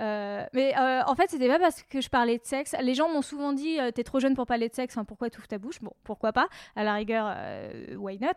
[0.00, 2.74] mais en fait, c'était pas parce que je parlais de sexe.
[2.80, 5.38] Les gens m'ont souvent dit T'es trop jeune pour parler de sexe, enfin, pourquoi tu
[5.38, 5.80] ouvres ta bouche?
[5.80, 6.48] Bon, pourquoi pas?
[6.76, 7.36] À la rigueur,
[7.96, 8.28] why not?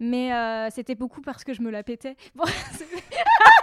[0.00, 0.30] Mais
[0.70, 2.16] c'était beaucoup parce que je me la pétais.
[2.34, 2.44] Bon,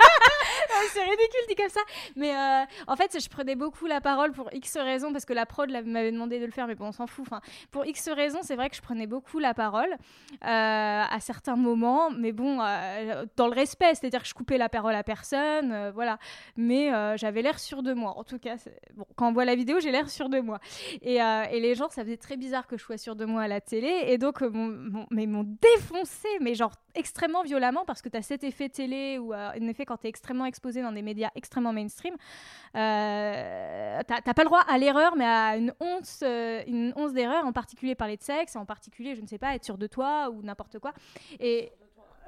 [0.93, 1.81] c'est ridicule dit comme ça.
[2.15, 5.45] Mais euh, en fait, je prenais beaucoup la parole pour X raisons, parce que la
[5.45, 7.25] prod m'avait demandé de le faire, mais bon, on s'en fout.
[7.27, 11.55] Enfin, pour X raisons, c'est vrai que je prenais beaucoup la parole euh, à certains
[11.55, 15.91] moments, mais bon, euh, dans le respect, c'est-à-dire que je coupais la parole à personne,
[15.93, 16.17] voilà.
[16.57, 18.17] Mais j'avais l'air sûr de moi.
[18.17, 18.55] En tout cas,
[18.95, 20.59] bon, quand on voit la vidéo, j'ai l'air sûr de moi.
[21.01, 23.47] Et, et les gens, ça faisait très bizarre que je sois sûre de moi à
[23.47, 28.17] la télé, et donc, mon- mais m'ont défoncé, mais genre extrêmement violemment, parce que tu
[28.17, 31.29] as cet effet télé, ou en effet, quand tu es extrêmement exposé dans des médias
[31.35, 32.15] extrêmement mainstream,
[32.75, 37.45] euh, t'as pas le droit à l'erreur, mais à une once, euh, une once d'erreur,
[37.45, 40.29] en particulier parler de sexe, en particulier, je ne sais pas, être sûr de toi
[40.29, 40.93] ou n'importe quoi.
[41.39, 41.71] Et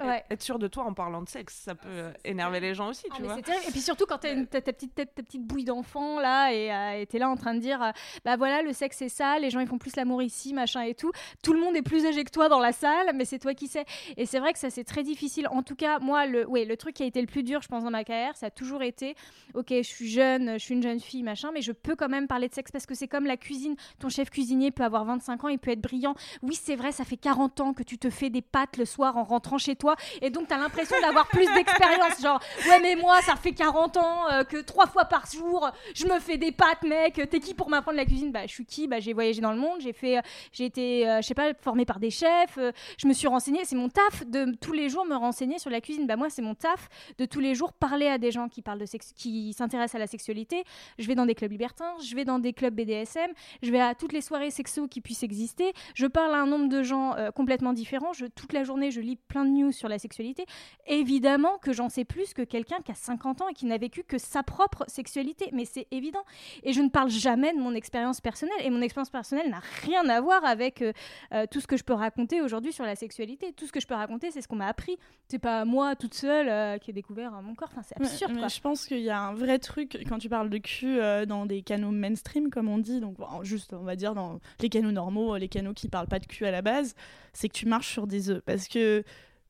[0.04, 0.24] ouais.
[0.30, 3.06] Être sûr de toi en parlant de sexe, ça peut euh, énerver les gens aussi,
[3.12, 3.38] Ah, tu vois.
[3.40, 7.06] Et puis surtout quand t'as ta petite tête, ta petite bouille d'enfant là, et euh,
[7.06, 7.92] t'es là en train de dire, euh,
[8.26, 10.94] bah voilà, le sexe c'est ça, les gens ils font plus l'amour ici, machin et
[10.94, 11.12] tout.
[11.44, 13.68] Tout le monde est plus âgé que toi dans la salle, mais c'est toi qui
[13.68, 13.86] sais.
[14.18, 15.48] Et c'est vrai que ça c'est très difficile.
[15.50, 17.68] En tout cas, moi, le, ouais, le truc qui a été le plus dur, je
[17.68, 19.16] pense, dans ma carrière, ça a toujours été,
[19.54, 22.28] ok, je suis jeune, je suis une jeune fille, machin, mais je peux quand même
[22.28, 23.76] parler de sexe parce que c'est comme la cuisine.
[24.00, 26.16] Ton chef cuisinier peut avoir 25 ans, il peut être brillant.
[26.42, 29.18] Oui, c'est vrai, ça fait 40 ans que tu te fais des pâtes le soir
[29.18, 29.91] en rentrant chez toi,
[30.22, 32.22] et donc t'as l'impression d'avoir plus d'expérience.
[32.22, 36.06] Genre, ouais, mais moi, ça fait 40 ans euh, que trois fois par jour, je
[36.06, 37.22] me fais des pâtes, mec.
[37.30, 38.32] T'es qui pour m'apprendre la cuisine?
[38.32, 38.88] Bah, je suis qui?
[38.88, 41.54] Bah, j'ai voyagé dans le monde, j'ai fait, euh, j'ai été, euh, je sais pas,
[41.62, 42.58] formée par des chefs.
[42.58, 43.62] euh, je me suis renseignée.
[43.64, 46.08] C'est mon taf de tous les jours me renseigner sur la cuisine.
[46.08, 48.80] Bah, moi, c'est mon taf de tous les jours parler à des gens qui parlent
[48.80, 50.64] de qui s'intéressent à la sexualité.
[51.00, 53.96] Je vais dans des clubs libertins, je vais dans des clubs BDSM, je vais à
[53.96, 55.74] toutes les soirées sexo qui puissent exister.
[55.96, 58.12] Je parle à un nombre de gens complètement différents.
[58.36, 60.46] Toute la journée, je lis plein de news sur la sexualité.
[60.88, 64.04] Évidemment que j'en sais plus que quelqu'un qui a 50 ans et qui n'a vécu
[64.04, 66.24] que sa propre sexualité, mais c'est évident.
[66.64, 68.56] Et je ne parle jamais de mon expérience personnelle.
[68.64, 70.94] Et mon expérience personnelle n'a rien à voir avec euh,
[71.34, 73.54] euh, tout ce que je peux raconter aujourd'hui sur la sexualité.
[73.54, 74.98] Tout ce que je peux raconter, c'est ce qu'on m'a appris.
[75.28, 77.70] C'est pas moi toute seule euh, qui ai découvert mon corps.
[77.72, 78.48] Enfin, c'est absurde, mais quoi.
[78.48, 81.62] je pense qu'il y a un vrai truc quand tu parles de cul dans des
[81.62, 85.38] canaux mainstream, comme on dit, donc bon, juste, on va dire, dans les canaux normaux,
[85.38, 86.96] les canaux qui parlent pas de cul à la base,
[87.34, 88.42] c'est que tu marches sur des œufs.
[88.46, 89.04] Parce que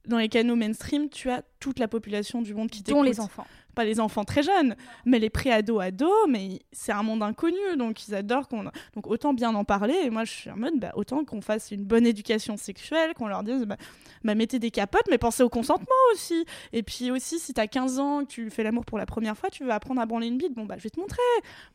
[0.07, 3.25] dans les canaux mainstream, tu as toute la population du monde qui Dont les t'écoute.
[3.25, 3.47] enfants.
[3.75, 8.07] Pas les enfants très jeunes, mais les pré-ados, ados, mais c'est un monde inconnu, donc
[8.07, 8.63] ils adorent qu'on.
[8.95, 11.71] Donc autant bien en parler, et moi je suis en mode, bah, autant qu'on fasse
[11.71, 13.77] une bonne éducation sexuelle, qu'on leur dise, bah,
[14.23, 16.45] bah, mettez des capotes, mais pensez au consentement aussi.
[16.73, 19.49] Et puis aussi, si t'as 15 ans, que tu fais l'amour pour la première fois,
[19.49, 21.17] tu veux apprendre à branler une bite, bon bah je vais te montrer.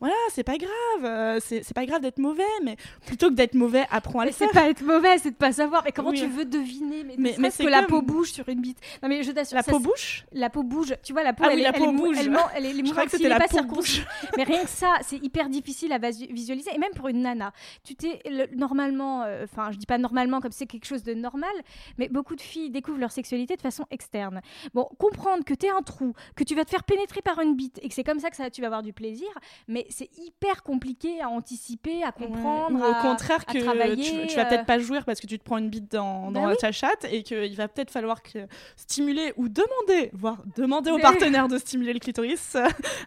[0.01, 3.85] Voilà, c'est pas grave, euh, c'est pas grave d'être mauvais, mais plutôt que d'être mauvais,
[3.91, 4.49] apprends à Mais le faire.
[4.53, 5.83] c'est pas être mauvais, c'est de pas savoir.
[5.85, 6.21] Mais comment Oui.
[6.21, 7.05] tu veux deviner?
[7.05, 8.79] Mais, Mais- mais que la peau bouge sur une bite.
[9.03, 10.95] Non mais je t'assure, La ça, peau bouche la peau bouge.
[11.03, 12.17] Tu vois, la peau, Ah elle, oui, est- la elle peau mou- bouge.
[12.21, 13.47] elle elle est- les Je crois que c'était la pas.
[14.37, 16.71] Mais rien que ça, c'est hyper difficile à visualiser.
[16.75, 17.53] Et même pour une nana,
[17.85, 21.15] tu t'es le- normalement, euh, enfin, je dis pas normalement comme c'est quelque chose de
[21.15, 21.51] normal,
[21.99, 24.41] mais beaucoup de filles découvrent leur sexualité de façon externe.
[24.75, 27.79] Bon, comprendre que t'es un trou, que tu vas te faire pénétrer par une bite
[27.83, 29.29] et que c'est comme ça que ça, tu vas avoir du plaisir,
[29.69, 32.79] mais c'est hyper compliqué à anticiper, à comprendre.
[32.79, 34.49] Ou au à- contraire à que travailler, tu, tu vas euh.
[34.49, 36.57] peut-être pas jouir parce que tu te prends une bite dans, Bah dans oui.
[36.59, 38.47] ta chatte et qu'il va peut-être falloir que
[38.77, 42.55] stimuler ou demander, voire demander au partenaire de stimuler le clitoris.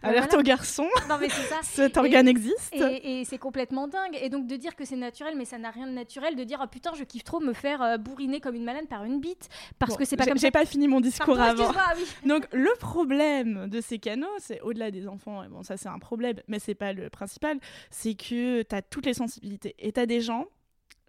[0.02, 0.38] Alerte voilà.
[0.38, 1.56] aux garçons, Non, mais c'est ça.
[1.62, 2.74] cet organe existe.
[2.74, 4.16] Et, et c'est complètement dingue.
[4.20, 6.60] Et donc de dire que c'est naturel, mais ça n'a rien de naturel, de dire
[6.62, 9.48] oh, putain, je kiffe trop me faire euh, bourriner comme une malade par une bite,
[9.78, 10.50] parce Bon, que c'est pas j'ai- comme J'ai ça.
[10.52, 11.78] pas fini mon discours Pardon, avant.
[11.78, 12.04] ah oui.
[12.28, 15.98] Donc le problème de ces canaux, c'est au-delà des enfants, et bon ça c'est un
[15.98, 17.58] problème, mais c'est pas le principal,
[17.90, 20.46] c'est que t'as toutes les sensibilités et t'as des gens,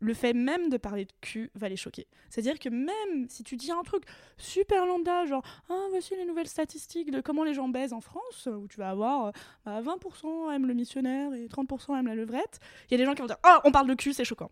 [0.01, 2.07] le fait même de parler de cul va les choquer.
[2.29, 4.03] C'est-à-dire que même si tu dis un truc
[4.37, 8.49] super lambda, genre ah voici les nouvelles statistiques de comment les gens baisent en France,
[8.51, 9.31] où tu vas avoir euh,
[9.63, 12.59] bah, 20% aiment le missionnaire et 30% aiment la levrette,
[12.89, 14.51] il y a des gens qui vont dire ah on parle de cul c'est choquant.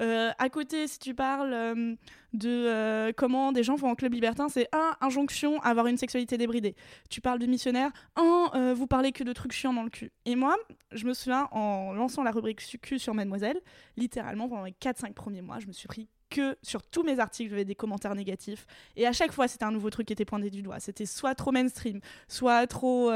[0.00, 1.94] Euh, à côté, si tu parles euh,
[2.32, 5.96] de euh, comment des gens vont en club libertin, c'est un, injonction à avoir une
[5.96, 6.74] sexualité débridée.
[7.08, 10.12] Tu parles de missionnaire, un, vous parlez que de trucs chiants dans le cul.
[10.24, 10.56] Et moi,
[10.92, 13.60] je me souviens, en lançant la rubrique cul sur Mademoiselle,
[13.96, 17.50] littéralement pendant les 4-5 premiers mois, je me suis pris que sur tous mes articles,
[17.50, 18.66] j'avais des commentaires négatifs.
[18.96, 20.80] Et à chaque fois, c'était un nouveau truc qui était pointé du doigt.
[20.80, 23.12] C'était soit trop mainstream, soit trop,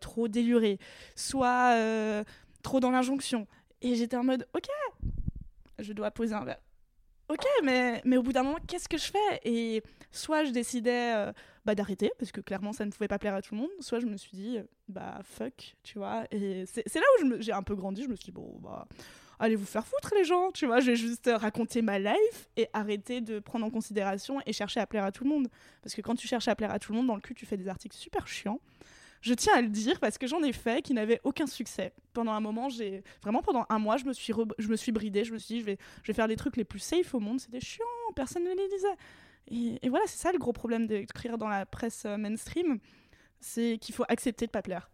[0.00, 0.78] trop déluré,
[1.16, 2.24] soit
[2.62, 3.48] trop dans l'injonction.
[3.82, 4.68] Et j'étais en mode, ok,
[5.78, 6.60] je dois poser un verre.
[7.28, 9.40] Ok, mais, mais au bout d'un moment, qu'est-ce que je fais?
[9.44, 9.82] Et
[10.12, 11.32] soit je décidais euh,
[11.64, 13.98] bah, d'arrêter, parce que clairement ça ne pouvait pas plaire à tout le monde, soit
[13.98, 14.58] je me suis dit,
[14.88, 16.24] bah fuck, tu vois.
[16.30, 18.86] Et c'est là où j'ai un peu grandi, je me suis dit, bon, bah
[19.38, 22.68] allez vous faire foutre les gens, tu vois, je vais juste raconter ma life et
[22.72, 25.48] arrêter de prendre en considération et chercher à plaire à tout le monde.
[25.82, 27.46] Parce que quand tu cherches à plaire à tout le monde, dans le cul, tu
[27.46, 28.60] fais des articles super chiants.
[29.24, 31.94] Je tiens à le dire parce que j'en ai fait qui n'avaient aucun succès.
[32.12, 35.24] Pendant un moment, j'ai vraiment pendant un mois, je me suis je me suis bridée,
[35.24, 37.20] je me suis dit je vais je vais faire des trucs les plus safe au
[37.20, 39.78] monde, c'était chiant, personne ne les lisait.
[39.82, 42.78] Et, voilà, c'est ça le gros problème d'écrire dans la presse euh, mainstream,
[43.40, 44.90] c'est qu'il faut accepter de pas plaire.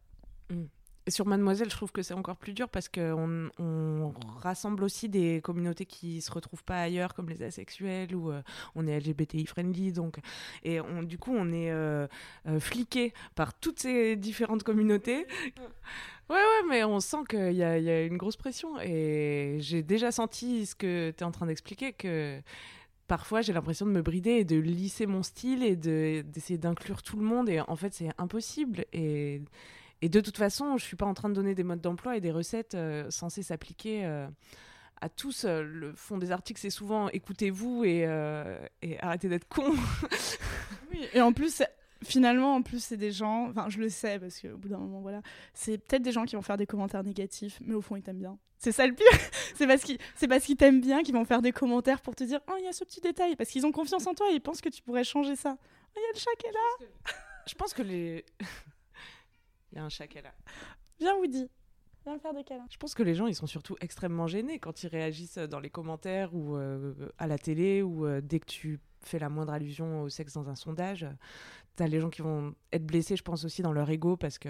[1.09, 5.41] Sur Mademoiselle, je trouve que c'est encore plus dur parce qu'on on rassemble aussi des
[5.41, 8.43] communautés qui se retrouvent pas ailleurs, comme les asexuels ou euh,
[8.77, 9.93] on est LGBTI friendly.
[9.93, 10.19] Donc,
[10.63, 12.07] et on, du coup, on est euh,
[12.47, 15.27] euh, fliqué par toutes ces différentes communautés.
[16.29, 18.79] Ouais, ouais, mais on sent qu'il y, y a une grosse pression.
[18.81, 22.41] Et j'ai déjà senti ce que tu es en train d'expliquer, que
[23.09, 27.03] parfois j'ai l'impression de me brider et de lisser mon style et de- d'essayer d'inclure
[27.03, 27.49] tout le monde.
[27.49, 28.85] Et en fait, c'est impossible.
[28.93, 29.43] Et.
[30.03, 32.21] Et de toute façon, je suis pas en train de donner des modes d'emploi et
[32.21, 34.27] des recettes euh, censées s'appliquer euh,
[35.01, 35.45] à tous.
[35.45, 38.07] Euh, Le fond des articles, c'est souvent écoutez-vous et,
[38.83, 39.75] et arrêtez d'être con.
[40.91, 41.63] Oui, et en plus,
[42.03, 45.01] finalement, en plus, c'est des gens, enfin, je le sais parce qu'au bout d'un moment,
[45.01, 45.23] voilà,
[45.55, 48.19] c'est peut-être des gens qui vont faire des commentaires négatifs, mais au fond, ils t'aiment
[48.19, 48.39] bien.
[48.59, 49.07] C'est ça le pire.
[49.55, 52.25] c'est parce qu'ils, c'est parce qu'ils t'aiment bien qu'ils vont faire des commentaires pour te
[52.25, 54.35] dire, oh, il y a ce petit détail, parce qu'ils ont confiance en toi et
[54.35, 55.57] ils pensent que tu pourrais changer ça.
[55.59, 57.13] Oh, Il y a le chat qui est là.
[57.47, 58.25] je pense que les.
[59.73, 60.33] Il y a un chat qui est là.
[60.99, 61.49] Viens, Woody.
[62.05, 62.67] Viens me faire des câlins.
[62.71, 65.71] Je pense que les gens, ils sont surtout extrêmement gênés quand ils réagissent dans les
[65.71, 70.03] commentaires ou euh, à la télé ou euh, dès que tu fais la moindre allusion
[70.03, 71.07] au sexe dans un sondage.
[71.77, 74.49] T'as les gens qui vont être blessés, je pense aussi dans leur ego parce que.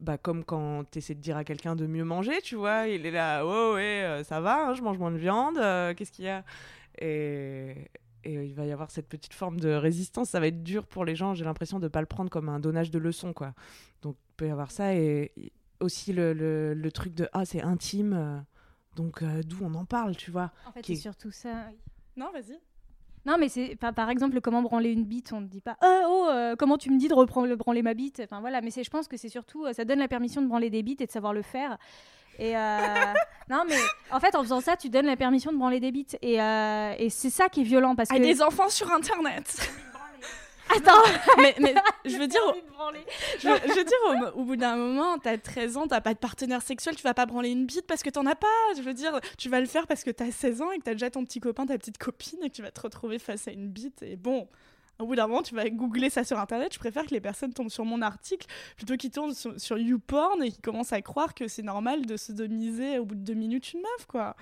[0.00, 3.04] Bah, comme quand tu essaies de dire à quelqu'un de mieux manger, tu vois, il
[3.04, 6.10] est là, oh ouais, euh, ça va, hein, je mange moins de viande, euh, qu'est-ce
[6.10, 6.42] qu'il y a?
[6.98, 7.90] Et,
[8.24, 11.04] et il va y avoir cette petite forme de résistance, ça va être dur pour
[11.04, 13.54] les gens, j'ai l'impression de ne pas le prendre comme un donnage de leçons, quoi.
[14.02, 15.32] Donc il peut y avoir ça et
[15.80, 18.38] aussi le, le, le truc de ah c'est intime euh,
[18.96, 21.66] donc euh, d'où on en parle tu vois En fait, c'est surtout ça.
[22.16, 22.58] Non, vas-y.
[23.26, 26.02] Non, mais c'est par, par exemple comment branler une bite, on ne dit pas oh,
[26.06, 28.20] oh euh, comment tu me dis de reprendre branler ma bite?
[28.24, 30.46] Enfin voilà, mais c'est je pense que c'est surtout euh, ça donne la permission de
[30.48, 31.78] branler des bites et de savoir le faire.
[32.40, 32.78] Et euh,
[33.50, 33.76] non, mais
[34.10, 36.94] en fait en faisant ça, tu donnes la permission de branler des bites et, euh,
[36.98, 39.70] et c'est ça qui est violent parce À que des enfants sur Internet.
[40.74, 41.02] attends,
[41.38, 41.74] mais, mais
[42.04, 42.40] je veux dire,
[43.40, 46.14] je, veux- je veux dire, au, au bout d'un moment, t'as 13 ans, t'as pas
[46.14, 48.46] de partenaire sexuel, tu vas pas branler une bite parce que t'en as pas.
[48.76, 50.92] Je veux dire, tu vas le faire parce que t'as 16 ans et que t'as
[50.92, 53.50] déjà ton petit copain, ta petite copine et que tu vas te retrouver face à
[53.50, 54.02] une bite.
[54.02, 54.48] Et bon,
[55.00, 56.72] au bout d'un moment, tu vas googler ça sur internet.
[56.74, 60.42] Je préfère que les personnes tombent sur mon article plutôt qu'ils tombent sur, sur YouPorn
[60.42, 63.72] et qu'ils commencent à croire que c'est normal de sodomiser au bout de deux minutes
[63.72, 64.36] une meuf, quoi.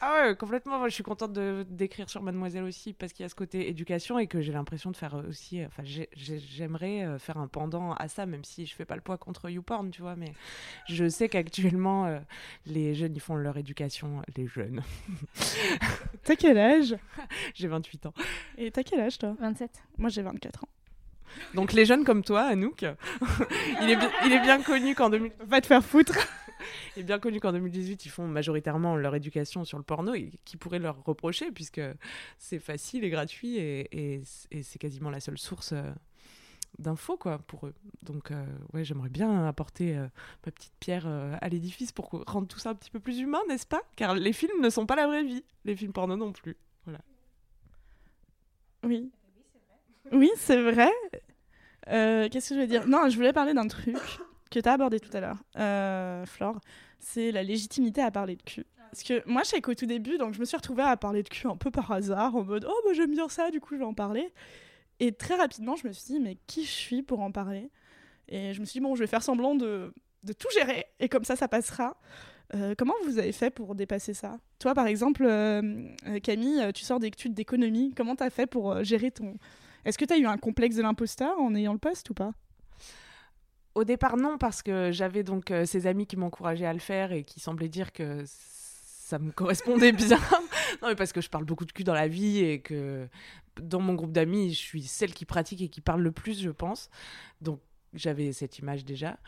[0.00, 0.78] Ah ouais complètement.
[0.78, 3.68] Moi je suis contente de d'écrire sur Mademoiselle aussi parce qu'il y a ce côté
[3.68, 7.48] éducation et que j'ai l'impression de faire aussi enfin j'ai- j'ai- j'aimerais euh, faire un
[7.48, 10.32] pendant à ça même si je fais pas le poids contre YouPorn tu vois mais
[10.88, 12.18] je sais qu'actuellement euh,
[12.66, 14.82] les jeunes ils font leur éducation les jeunes.
[16.24, 16.96] T'as quel âge?
[17.54, 18.14] J'ai 28 ans.
[18.56, 19.34] Et t'as quel âge, toi?
[19.40, 19.70] 27.
[19.96, 20.68] Moi, j'ai 24 ans.
[21.54, 22.82] Donc les jeunes comme toi, Anouk,
[23.82, 25.32] il, est bien, il est bien connu qu'en 2000...
[25.46, 26.14] Va te faire foutre.
[26.96, 30.30] il est bien connu qu'en 2018, ils font majoritairement leur éducation sur le porno et
[30.44, 31.80] qui pourrait leur reprocher puisque
[32.38, 35.90] c'est facile et gratuit et, et- et c'est quasiment la seule source euh,
[36.78, 37.74] d'infos quoi pour eux.
[38.02, 40.06] Donc euh, ouais, j'aimerais bien apporter euh,
[40.44, 43.40] ma petite pierre euh, à l'édifice pour rendre tout ça un petit peu plus humain,
[43.48, 43.82] n'est-ce pas?
[43.96, 46.56] Car les films ne sont pas la vraie vie, les films porno non plus.
[48.84, 49.10] Oui.
[50.12, 50.90] Oui, c'est vrai.
[51.88, 52.86] Euh, Qu'est-ce que je veux dire?
[52.86, 53.96] Non, je voulais parler d'un truc
[54.50, 56.60] que tu as abordé tout à l'heure, euh, Flore.
[56.98, 58.66] C'est la légitimité à parler de cul.
[58.90, 61.22] Parce que moi, je sais qu'au tout début, donc je me suis retrouvée à parler
[61.22, 63.74] de cul un peu par hasard, en mode oh, bah, j'aime bien ça, du coup,
[63.74, 64.32] je vais en parler.
[65.00, 67.70] Et très rapidement, je me suis dit, mais qui je suis pour en parler?
[68.28, 69.92] Et je me suis dit, bon, je vais faire semblant de,
[70.24, 71.96] de tout gérer, et comme ça, ça passera.
[72.54, 74.38] Euh, comment vous avez fait pour dépasser ça?
[74.58, 75.24] Toi, par exemple,
[76.22, 77.92] Camille, tu sors d'études d'économie.
[77.94, 79.36] Comment t'as fait pour gérer ton...
[79.84, 82.32] Est-ce que t'as eu un complexe de l'imposteur en ayant le poste ou pas?
[83.74, 87.12] Au départ, non, parce que j'avais donc euh, ces amis qui m'encourageaient à le faire
[87.12, 90.18] et qui semblaient dire que ça me correspondait bien.
[90.82, 93.08] non, mais parce que je parle beaucoup de cul dans la vie et que
[93.60, 96.50] dans mon groupe d'amis, je suis celle qui pratique et qui parle le plus, je
[96.50, 96.90] pense.
[97.40, 97.60] Donc,
[97.94, 99.18] j'avais cette image déjà.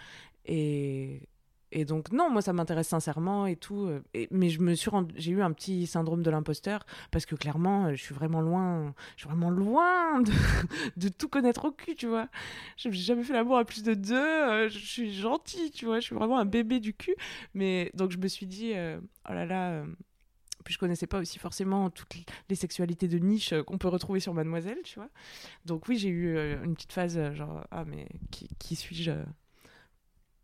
[0.47, 1.29] Et,
[1.73, 3.87] et donc, non, moi, ça m'intéresse sincèrement et tout.
[3.87, 7.87] euh, mais je me suis j'ai eu un petit syndrome de l'imposteur parce que clairement,
[7.87, 10.21] euh, je suis vraiment loin, je suis vraiment loin
[10.97, 12.29] de, tout connaître au cul, tu vois.
[12.77, 14.15] J'ai jamais fait l'amour à plus de deux.
[14.17, 16.01] euh, je suis gentille, tu vois.
[16.01, 17.15] Je suis vraiment un bébé du cul.
[17.55, 19.85] Mais donc je me suis dit, oh là là.
[20.65, 22.15] puis je connaissais pas aussi forcément toutes
[22.49, 25.11] les sexualités de niche qu'on peut retrouver sur Mademoiselle, tu vois.
[25.67, 28.09] Donc oui, j'ai eu une petite phase genre ah mais
[28.59, 29.13] qui, suis-je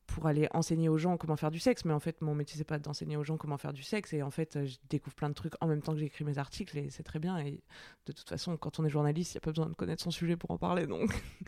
[0.06, 2.64] pour aller enseigner aux gens comment faire du sexe Mais en fait, mon métier c'est
[2.64, 5.28] pas d'enseigner aux gens comment faire du sexe et en fait, euh, je découvre plein
[5.28, 7.38] de trucs en même temps que j'écris mes articles et c'est très bien.
[7.38, 7.60] Et
[8.06, 10.10] de toute façon, quand on est journaliste, il y a pas besoin de connaître son
[10.10, 11.12] sujet pour en parler, donc.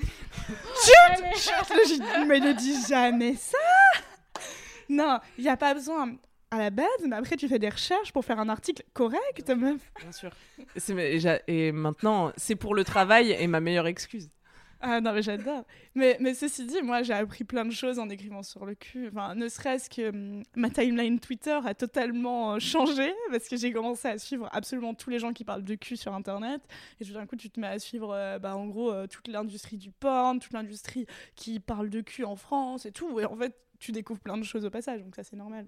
[0.48, 3.58] Je mais ne dis jamais ça
[4.88, 6.16] Non, il n'y a pas besoin
[6.50, 9.80] à la base, mais après tu fais des recherches pour faire un article correct, meuf.
[10.00, 10.30] Bien sûr.
[10.76, 14.30] C'est- mais j'a- Et maintenant, c'est pour le travail et ma meilleure excuse.
[14.80, 15.64] Ah non, mais j'adore.
[15.96, 19.08] Mais, mais ceci dit, moi j'ai appris plein de choses en écrivant sur le cul.
[19.08, 23.72] Enfin, ne serait-ce que hum, ma timeline Twitter a totalement euh, changé parce que j'ai
[23.72, 26.62] commencé à suivre absolument tous les gens qui parlent de cul sur internet.
[27.00, 29.26] Et tout d'un coup, tu te mets à suivre, euh, bah, en gros, euh, toute
[29.26, 33.18] l'industrie du porn, toute l'industrie qui parle de cul en France et tout.
[33.18, 35.66] Et en fait, tu découvres plein de choses au passage, donc ça c'est normal.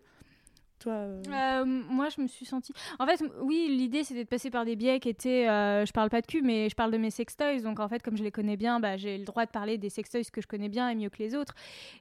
[0.86, 2.72] Euh, Euh, moi, je me suis sentie.
[2.98, 5.48] En fait, oui, l'idée c'était de passer par des biais qui étaient.
[5.48, 7.60] euh, je parle pas de cul, mais je parle de mes sextoys.
[7.62, 9.88] Donc, en fait, comme je les connais bien, bah, j'ai le droit de parler des
[9.90, 11.54] sextoys que je connais bien et mieux que les autres.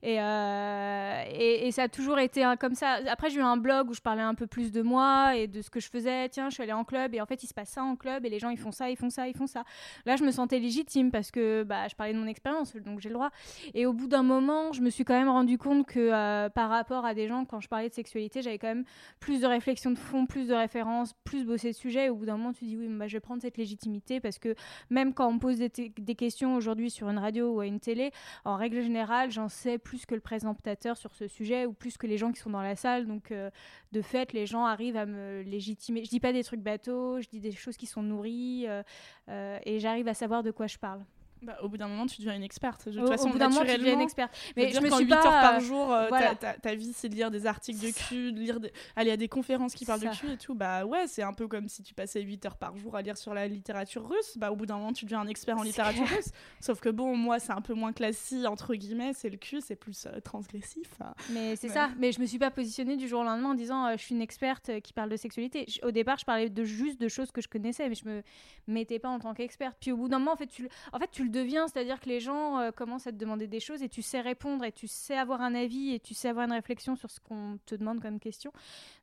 [0.04, 3.00] Et, euh, ça a toujours été comme ça.
[3.10, 5.62] Après, j'ai eu un blog où je parlais un peu plus de moi et de
[5.62, 6.28] ce que je faisais.
[6.30, 8.26] Tiens, je suis allée en club et en fait, il se passe ça en club
[8.26, 9.64] et les gens ils font ça, ils font ça, ils font ça.
[10.06, 13.10] Là, je me sentais légitime parce que bah, je parlais de mon expérience, donc j'ai
[13.10, 13.30] le droit.
[13.74, 17.06] Et au bout d'un moment, je me suis quand même rendu compte que par rapport
[17.06, 18.68] à des gens, quand je parlais de sexualité, j'avais quand
[19.20, 22.06] plus de réflexion de fond, plus de références, plus bossé le sujet.
[22.06, 24.40] Et au bout d'un moment, tu dis oui, bah, je vais prendre cette légitimité parce
[24.40, 24.56] que
[24.90, 28.12] même quand on me pose des questions aujourd'hui sur une radio ou à une télé,
[28.46, 32.08] en règle générale, j'en sais plus que le présentateur sur ce sujet ou plus que
[32.08, 33.08] les gens qui sont dans la salle.
[33.08, 33.50] Donc, euh,
[33.92, 36.04] de fait, les gens arrivent à me légitimer.
[36.04, 38.84] Je dis pas des trucs bateaux, je dis des choses qui sont nourries euh,
[39.30, 41.04] euh, et j'arrive à savoir de quoi je parle.
[41.42, 42.88] Bah, au bout d'un moment, tu deviens une experte.
[42.88, 44.38] De toute Au, au façon, bout d'un moment, tu deviens une naturellement, experte.
[44.58, 46.36] Mais je me suis 8 pas heures par jour, euh, voilà.
[46.36, 49.12] ta, ta- ta vie, c'est de lire des articles de cul, de lire des- aller
[49.12, 50.10] à des conférences qui parlent Ça.
[50.10, 50.56] de cul et tout.
[50.56, 53.18] Bah ouais, c'est un peu comme si tu passais 8 heures par jour à lire
[53.18, 54.38] sur la littérature russe.
[54.38, 56.30] Bah au bout d'un moment, tu deviens un expert en littérature russe.
[56.60, 59.76] Sauf que bon, moi, c'est un peu moins classique, entre guillemets, c'est le cul, c'est
[59.76, 60.90] plus euh, transgressif.
[61.02, 61.14] hein.
[61.32, 61.74] Mais c'est Ouais.
[61.74, 61.90] ça.
[61.98, 64.16] Mais je me suis pas positionnée du jour au lendemain en disant euh, je suis
[64.16, 65.66] une experte euh, qui parle de sexualité.
[65.68, 68.24] Je- au départ, je parlais de juste de choses que je connaissais, mais je me
[68.68, 69.78] mettais pas en tant qu'experte.
[69.80, 72.00] Puis au bout d'un moment, en fait, tu le, en fait, tu le deviens, c'est-à-dire
[72.00, 74.72] que les gens euh, commencent à te demander des choses et tu sais répondre et
[74.72, 77.76] tu sais avoir un avis et tu sais avoir une réflexion sur ce qu'on te
[77.76, 78.52] demande comme question.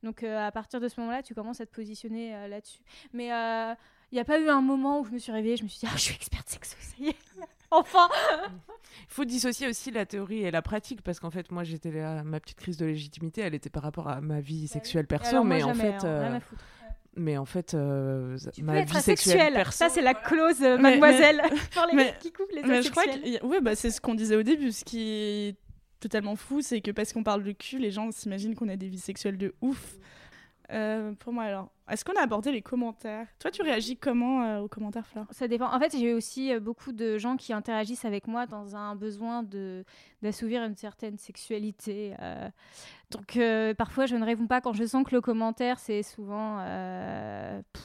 [0.02, 2.82] Donc euh, à partir de ce moment-là, tu commences à te positionner euh, là-dessus.
[3.12, 5.68] Mais il n'y a pas eu un moment où je me suis réveillée, je me
[5.68, 7.16] suis dit ah, je suis experte sexo, ça y est.
[7.70, 8.08] enfin.
[9.02, 12.24] Il faut dissocier aussi la théorie et la pratique parce qu'en fait, moi, j'étais là,
[12.24, 15.62] ma petite crise de légitimité, elle était par rapport à ma vie sexuelle perso, mais
[15.62, 16.40] en fait, hein, euh.
[17.16, 19.72] Mais en fait, euh, Tu ma peux vie être sexuelle perso.
[19.78, 21.42] Ça, c'est la clause, euh, Mais- mademoiselle,
[21.74, 23.40] pour les mais- mecs qui couvrent les Mais je crois asexuels.
[23.40, 24.72] que ouais, bah, c'est ce qu'on disait au début.
[24.72, 25.56] Ce qui est
[26.00, 28.88] totalement fou, c'est que parce qu'on parle de cul, les gens s'imaginent qu'on a des
[28.88, 29.96] vies sexuelles de ouf.
[30.72, 33.28] Euh, pour moi, alors, Est-ce qu'on a abordé les commentaires?
[33.38, 35.72] Toi, tu réagis comment euh, aux commentaires, Fleur Ça dépend.
[35.72, 39.44] En fait, j'ai aussi euh, beaucoup de gens qui interagissent avec moi dans un besoin
[40.20, 42.14] d'assouvir une certaine sexualité.
[42.20, 42.48] euh.
[43.12, 43.38] Donc,
[43.78, 46.58] parfois, je ne réponds pas quand je sens que le commentaire, c'est souvent...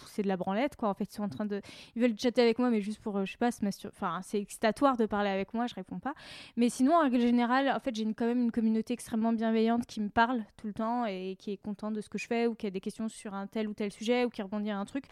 [0.08, 0.90] c'est de la branlette, quoi.
[0.90, 1.62] En fait, ils sont en train de...
[1.96, 4.98] Ils veulent chatter avec moi, mais juste pour, je sais pas, se Enfin, c'est excitatoire
[4.98, 6.16] de parler avec moi, je réponds pas.
[6.58, 10.02] Mais sinon, en règle générale, en fait, j'ai quand même une communauté extrêmement bienveillante qui
[10.02, 12.56] me parle tout le temps et qui est contente de ce que je fais ou
[12.56, 14.86] qui a des questions sur un tel ou tel sujet ou qui rebondit à un
[14.86, 15.06] truc.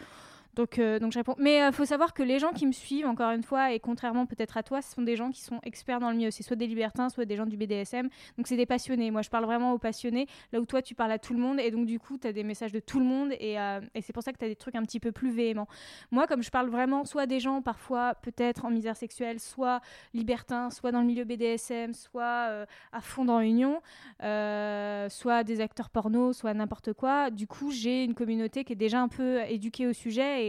[0.60, 1.36] Donc, euh, donc je réponds.
[1.38, 4.26] Mais il faut savoir que les gens qui me suivent, encore une fois, et contrairement
[4.26, 6.32] peut-être à toi, ce sont des gens qui sont experts dans le milieu.
[6.32, 8.10] C'est soit des libertins, soit des gens du BDSM.
[8.36, 9.10] Donc, c'est des passionnés.
[9.10, 11.62] Moi, je parle vraiment aux passionnés, là où toi, tu parles à tout le monde.
[11.62, 13.32] Et donc, du coup, tu as des messages de tout le monde.
[13.39, 15.68] Et, euh, c'est pour ça que tu as des trucs un petit peu plus véhéments.
[16.12, 19.80] Moi, comme je parle vraiment soit des gens, parfois, peut-être en misère sexuelle, soit
[20.14, 23.82] libertins, soit dans le milieu BDSM, soit euh, à fond dans l'union,
[24.24, 27.30] euh, soit des acteurs porno, soit n'importe quoi.
[27.30, 30.49] Du coup, j'ai une communauté qui est déjà un peu éduquée au sujet et,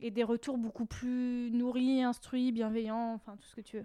[0.00, 3.84] et des retours beaucoup plus nourris, instruits, bienveillants, enfin tout ce que tu veux.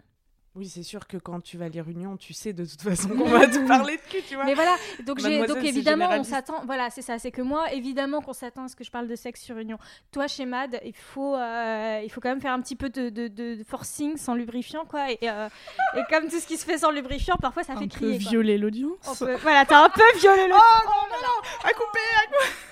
[0.53, 3.23] Oui, c'est sûr que quand tu vas lire Union, tu sais de toute façon qu'on
[3.29, 4.43] va te parler de cul, tu vois.
[4.43, 6.65] Mais voilà, donc, donc évidemment, on s'attend.
[6.65, 7.17] Voilà, c'est ça.
[7.19, 9.77] C'est que moi, évidemment, qu'on s'attend à ce que je parle de sexe sur Union.
[10.11, 13.07] Toi, chez Mad, il faut, euh, il faut quand même faire un petit peu de,
[13.07, 15.09] de, de- de forcing sans lubrifiant, quoi.
[15.09, 15.47] Et, euh,
[15.95, 18.19] et comme tout ce qui se fait sans lubrifiant, parfois, ça Un fait peu crier.
[18.19, 18.29] quoi.
[18.31, 19.19] violer l'audience.
[19.19, 20.53] Peut- Voilà, t'as un peu violé le.
[20.53, 21.99] Oh non, non, non À couper,
[22.33, 22.70] Eh,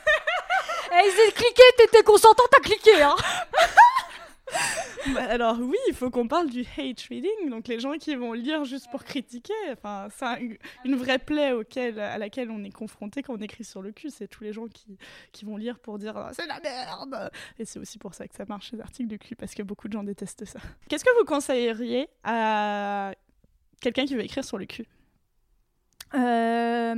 [0.91, 3.15] ils ont cliqué, t'étais consentant, t'as cliqué, hein.
[5.13, 8.33] Bah, alors oui, il faut qu'on parle du hate reading, donc les gens qui vont
[8.33, 9.53] lire juste pour critiquer.
[9.71, 10.39] Enfin, c'est un-
[10.85, 14.09] une vraie plaie auquel, à laquelle on est confronté quand on écrit sur le cul.
[14.09, 14.97] C'est tous les gens qui,
[15.31, 17.31] qui vont lire pour dire Ah, c'est la merde.
[17.59, 19.87] Et c'est aussi pour ça que ça marche les articles de cul parce que beaucoup
[19.87, 20.59] de gens détestent ça.
[20.89, 23.13] Qu'est-ce que vous conseilleriez à
[23.81, 24.85] quelqu'un qui veut écrire sur le cul?
[26.15, 26.95] Euh,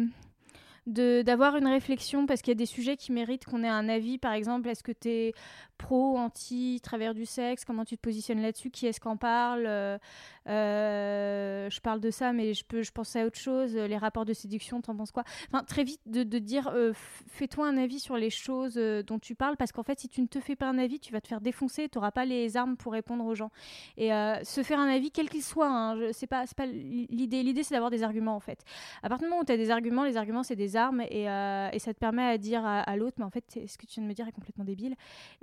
[0.87, 4.17] d'avoir une réflexion parce qu'il y a des sujets qui méritent qu'on ait un avis.
[4.17, 5.33] Par exemple est-ce que tu es
[5.77, 7.65] pro anti travers du sexe?
[7.65, 8.69] Comment tu te positionnes là-dessus?
[8.71, 9.65] Qui est-ce qu'en parle?
[9.67, 9.97] Euh,
[10.47, 13.75] euh, je parle de ça mais je peux je pensais à autre chose.
[13.75, 15.23] Les rapports de séduction t'en penses quoi?
[15.51, 16.93] Enfin très vite de, de dire euh,
[17.27, 20.27] fais-toi un avis sur les choses dont tu parles parce qu'en fait si tu ne
[20.27, 22.75] te fais pas un avis tu vas te faire défoncer tu n'auras pas les armes
[22.75, 23.51] pour répondre aux gens.
[23.97, 24.09] Et
[24.43, 27.43] se faire un avis quel qu'il soit hein, c'est pas pas l'idée.
[27.43, 28.63] L'idée c'est d'avoir des arguments en fait.
[29.03, 31.29] À partir du moment où tu as des arguments, les arguments, c'est des armes et,
[31.29, 33.85] euh, et ça te permet à dire à, à l'autre, mais en fait, ce que
[33.85, 34.95] tu viens de me dire est complètement débile.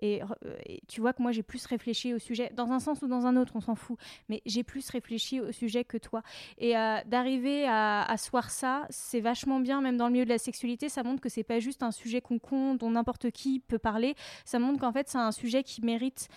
[0.02, 0.18] Euh,
[0.66, 3.26] et tu vois que moi, j'ai plus réfléchi au sujet, dans un sens ou dans
[3.26, 3.98] un autre, on s'en fout,
[4.28, 6.22] mais j'ai plus réfléchi au sujet que toi.
[6.58, 10.38] Et euh, d'arriver à asseoir ça, c'est vachement bien, même dans le milieu de la
[10.38, 13.78] sexualité, ça montre que c'est pas juste un sujet con con dont n'importe qui peut
[13.78, 14.14] parler,
[14.44, 16.28] ça montre qu'en fait, c'est un sujet qui mérite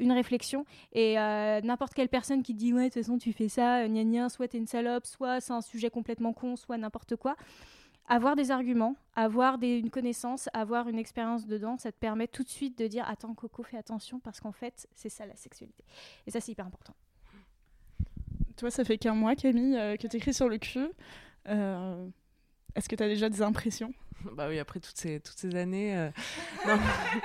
[0.00, 0.64] une réflexion.
[0.92, 4.28] Et n'importe quelle personne qui dit, ouais, de toute façon, tu fais ça, gna gna,
[4.28, 7.36] soit t'es une salope, soit c'est un sujet complètement con, soit n'importe quoi.
[8.12, 12.42] Avoir des arguments, avoir des, une connaissance, avoir une expérience dedans, ça te permet tout
[12.42, 15.84] de suite de dire Attends, Coco, fais attention parce qu'en fait, c'est ça la sexualité.
[16.26, 16.94] Et ça, c'est hyper important.
[18.56, 20.88] Toi, ça fait qu'un mois, Camille, euh, que tu écris sur le cul.
[21.48, 22.08] Euh,
[22.74, 23.92] Est-ce que tu as déjà des impressions?
[24.34, 25.96] Bah oui, après toutes ces, toutes ces années.
[25.96, 26.10] euh,
[26.66, 26.78] Non.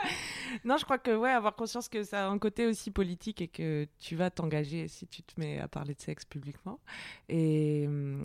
[0.63, 3.49] non, je crois que ouais, avoir conscience que ça a un côté aussi politique et
[3.49, 6.79] que tu vas t'engager si tu te mets à parler de sexe publiquement.
[7.27, 8.23] Et, hum,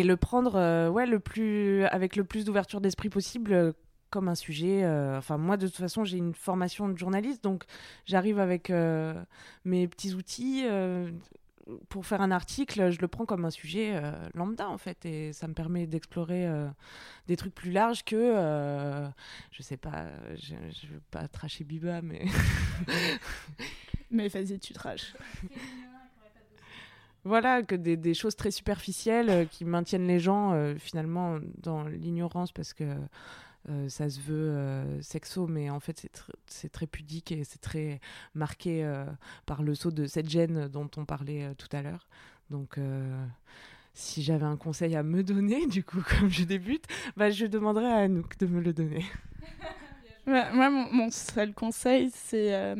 [0.00, 3.52] et le prendre euh, ouais, le plus, avec le plus d'ouverture d'esprit possible.
[3.52, 3.72] euh,
[4.08, 4.84] comme un sujet.
[4.84, 7.64] euh, Enfin, moi, de toute façon, j'ai une formation de journaliste, donc
[8.06, 9.14] j'arrive avec euh,
[9.64, 10.62] mes petits outils.
[10.64, 11.10] euh,
[11.88, 15.32] pour faire un article, je le prends comme un sujet euh, lambda en fait, et
[15.32, 16.68] ça me permet d'explorer euh,
[17.26, 19.08] des trucs plus larges que, euh,
[19.50, 22.24] je sais pas, je, je veux pas tracher Biba, mais
[24.12, 25.14] Mais vas-y, tu traches.
[27.26, 32.52] voilà, que des, choses très superficielles euh, qui maintiennent les gens euh, finalement dans l'ignorance
[32.52, 32.84] parce que
[33.68, 37.60] euh, ça se veut sexo, mais en fait c'est tr- c'est très pudique et c'est
[37.60, 38.00] très
[38.34, 38.88] marqué
[39.44, 42.06] par le saut de cette gêne dont on parlait tout à l'heure.
[42.48, 42.78] Donc
[43.92, 46.84] si j'avais un conseil à me donner, du coup, comme je débute,
[47.16, 49.04] bah, je demanderais à Anouk de me le donner.
[50.28, 52.76] Ouais, moi, mon, seul conseil, c'est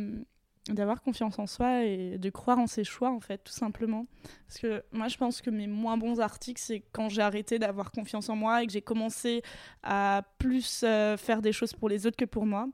[0.68, 4.06] d'avoir confiance en soi et de croire en ses choix, en fait, tout simplement.
[4.48, 7.92] Parce que moi, je pense que mes moins bons articles, c'est quand j'ai arrêté d'avoir
[7.92, 9.42] confiance en moi et que j'ai commencé
[9.82, 12.68] à plus euh, faire des choses pour les autres que pour moi.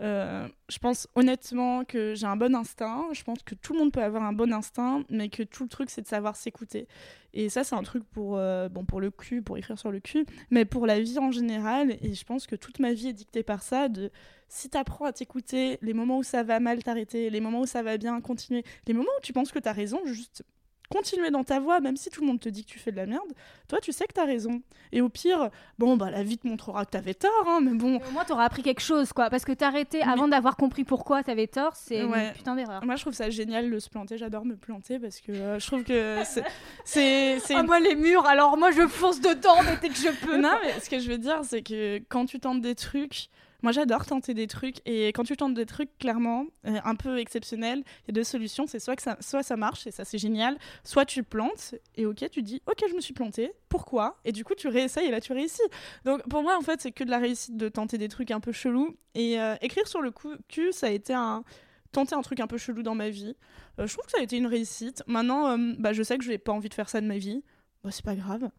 [0.00, 3.06] Euh, je pense honnêtement que j'ai un bon instinct.
[3.12, 5.68] Je pense que tout le monde peut avoir un bon instinct, mais que tout le
[5.68, 6.88] truc, c'est de savoir s'écouter.
[7.32, 10.00] Et ça, c'est un truc pour, euh, bon, pour le cul, pour écrire sur le
[10.00, 11.96] cul, mais pour la vie en général.
[12.02, 13.88] Et je pense que toute ma vie est dictée par ça.
[13.88, 14.10] De
[14.48, 17.66] si tu apprends à t'écouter, les moments où ça va mal, t'arrêter, les moments où
[17.66, 20.44] ça va bien, continuer, les moments où tu penses que tu as raison, juste
[20.90, 22.96] continuer dans ta voie, même si tout le monde te dit que tu fais de
[22.96, 23.32] la merde,
[23.68, 24.62] toi tu sais que t'as raison.
[24.92, 27.96] Et au pire, bon bah la vie te montrera que t'avais tort, hein, mais bon.
[27.96, 29.28] Au moins, t'auras appris quelque chose, quoi.
[29.30, 32.28] Parce que t'arrêter avant d'avoir compris pourquoi t'avais tort, c'est Ouais.
[32.28, 32.84] une putain d'erreur.
[32.84, 35.66] Moi je trouve ça génial de se planter, j'adore me planter parce que euh, je
[35.66, 36.44] trouve que c'est-
[36.84, 40.36] c'est c'est Ah, moi, les murs, alors moi, je fonce dedans dès que je peux.
[40.36, 43.28] Non, mais ce que je veux dire, c'est que quand tu tentes des trucs,
[43.62, 47.18] moi j'adore tenter des trucs, et quand tu tentes des trucs clairement euh, un peu
[47.18, 50.04] exceptionnels, il y a deux solutions c'est soit, que ça, soit ça marche, et ça
[50.04, 54.18] c'est génial, soit tu plantes, et ok, tu dis ok, je me suis planté, pourquoi?
[54.24, 55.62] Et du coup, tu réessayes, et là tu réussis.
[56.04, 58.40] Donc pour moi, en fait, c'est que de la réussite de tenter des trucs un
[58.40, 61.44] peu chelous, et euh, écrire sur le coup, cul, ça a été un.
[61.92, 63.36] Tenter un truc un peu chelou dans ma vie.
[63.78, 65.04] Euh, je trouve que ça a été une réussite.
[65.06, 67.44] Maintenant, bah, je sais que je n'ai pas envie de faire ça de ma vie.
[67.84, 68.50] Bah, c'est pas grave.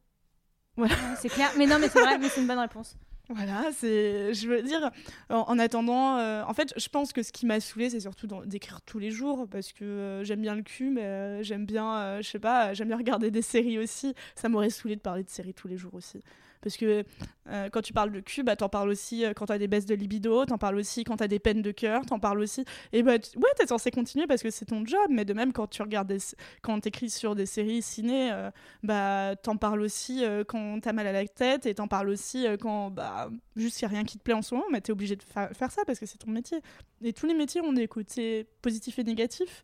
[1.19, 1.51] C'est clair.
[1.57, 2.97] Mais non, mais c'est vrai, mais c'est une bonne réponse.
[3.29, 4.91] Voilà, c'est, je veux dire,
[5.29, 8.27] en, en attendant, euh, en fait, je pense que ce qui m'a saoulé, c'est surtout
[8.45, 12.21] d'écrire tous les jours, parce que euh, j'aime bien le cul, mais euh, j'aime bien,
[12.21, 14.13] je sais pas, j'aime bien regarder des séries aussi.
[14.35, 16.21] Ça m'aurait saoulé de parler de séries tous les jours aussi.
[16.61, 17.03] Parce que
[17.49, 19.85] euh, quand tu parles de cul, bah, t'en parles aussi euh, quand t'as des baisses
[19.85, 22.65] de libido, t'en parles aussi quand t'as des peines de cœur, t'en parles aussi.
[22.91, 25.67] Et bah, ouais, t'es censé continuer parce que c'est ton job, mais de même quand
[25.67, 26.17] tu regardes des,
[26.61, 28.49] quand t'écris sur des séries ciné, euh,
[28.83, 32.89] bah, t'en parles aussi quand t'as mal à la tête et t'en parles aussi quand,
[32.89, 35.23] bah, juste y a rien qui te plaît en ce moment, mais t'es obligé de
[35.23, 36.61] fa- faire ça parce que c'est ton métier.
[37.03, 39.63] Et tous les métiers ont des côtés positifs et négatifs.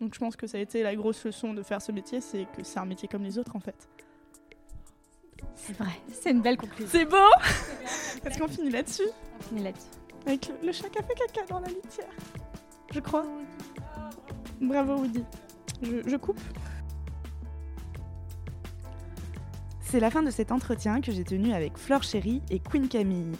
[0.00, 2.46] Donc je pense que ça a été la grosse leçon de faire ce métier, c'est
[2.56, 3.88] que c'est un métier comme les autres en fait.
[5.56, 5.92] C'est vrai.
[6.12, 6.88] C'est une belle conclusion.
[6.90, 7.16] C'est beau
[8.24, 9.86] Est-ce qu'on finit là-dessus On finit là-dessus.
[10.26, 12.06] Avec le, le chat qui a fait caca dans la litière.
[12.92, 13.24] Je crois.
[14.60, 15.24] Bravo Woody.
[15.82, 16.40] Je, je coupe.
[19.80, 23.32] C'est la fin de cet entretien que j'ai tenu avec Fleur Chéry et Queen Camille.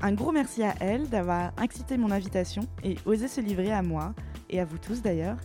[0.00, 4.12] Un gros merci à elle d'avoir accepté mon invitation et osé se livrer à moi,
[4.50, 5.36] et à vous tous d'ailleurs.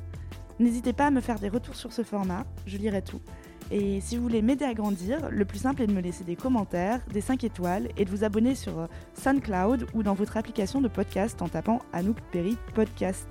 [0.60, 3.22] N'hésitez pas à me faire des retours sur ce format, je lirai tout.
[3.74, 6.36] Et si vous voulez m'aider à grandir, le plus simple est de me laisser des
[6.36, 10.82] commentaires, des 5 étoiles et de vous abonner sur euh, SoundCloud ou dans votre application
[10.82, 13.28] de podcast en tapant Anouk Perry Podcast.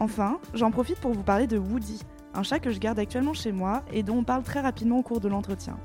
[0.00, 2.00] Enfin, j'en profite pour vous parler de Woody,
[2.32, 5.02] un chat que je garde actuellement chez moi et dont on parle très rapidement au
[5.02, 5.76] cours de l'entretien.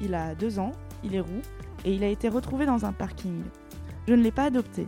[0.00, 0.72] Il a deux ans,
[1.04, 1.42] il est roux
[1.84, 3.42] et il a été retrouvé dans un parking.
[4.06, 4.86] Je ne l'ai pas adopté.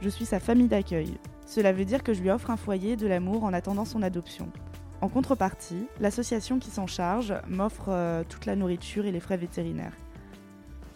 [0.00, 1.18] Je suis sa famille d'accueil.
[1.44, 4.48] Cela veut dire que je lui offre un foyer de l'amour en attendant son adoption.
[5.04, 9.92] En contrepartie, l'association qui s'en charge m'offre euh, toute la nourriture et les frais vétérinaires.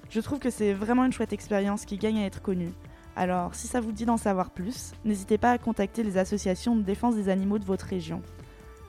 [0.08, 2.72] Je trouve que c'est vraiment une chouette expérience qui gagne à être connue.
[3.16, 6.80] Alors, si ça vous dit d'en savoir plus, n'hésitez pas à contacter les associations de
[6.80, 8.22] défense des animaux de votre région.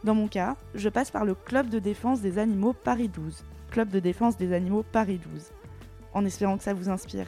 [0.05, 3.43] Dans mon cas, je passe par le Club de défense des animaux Paris 12.
[3.72, 5.51] Club de défense des animaux Paris 12.
[6.13, 7.28] En espérant que ça vous inspire.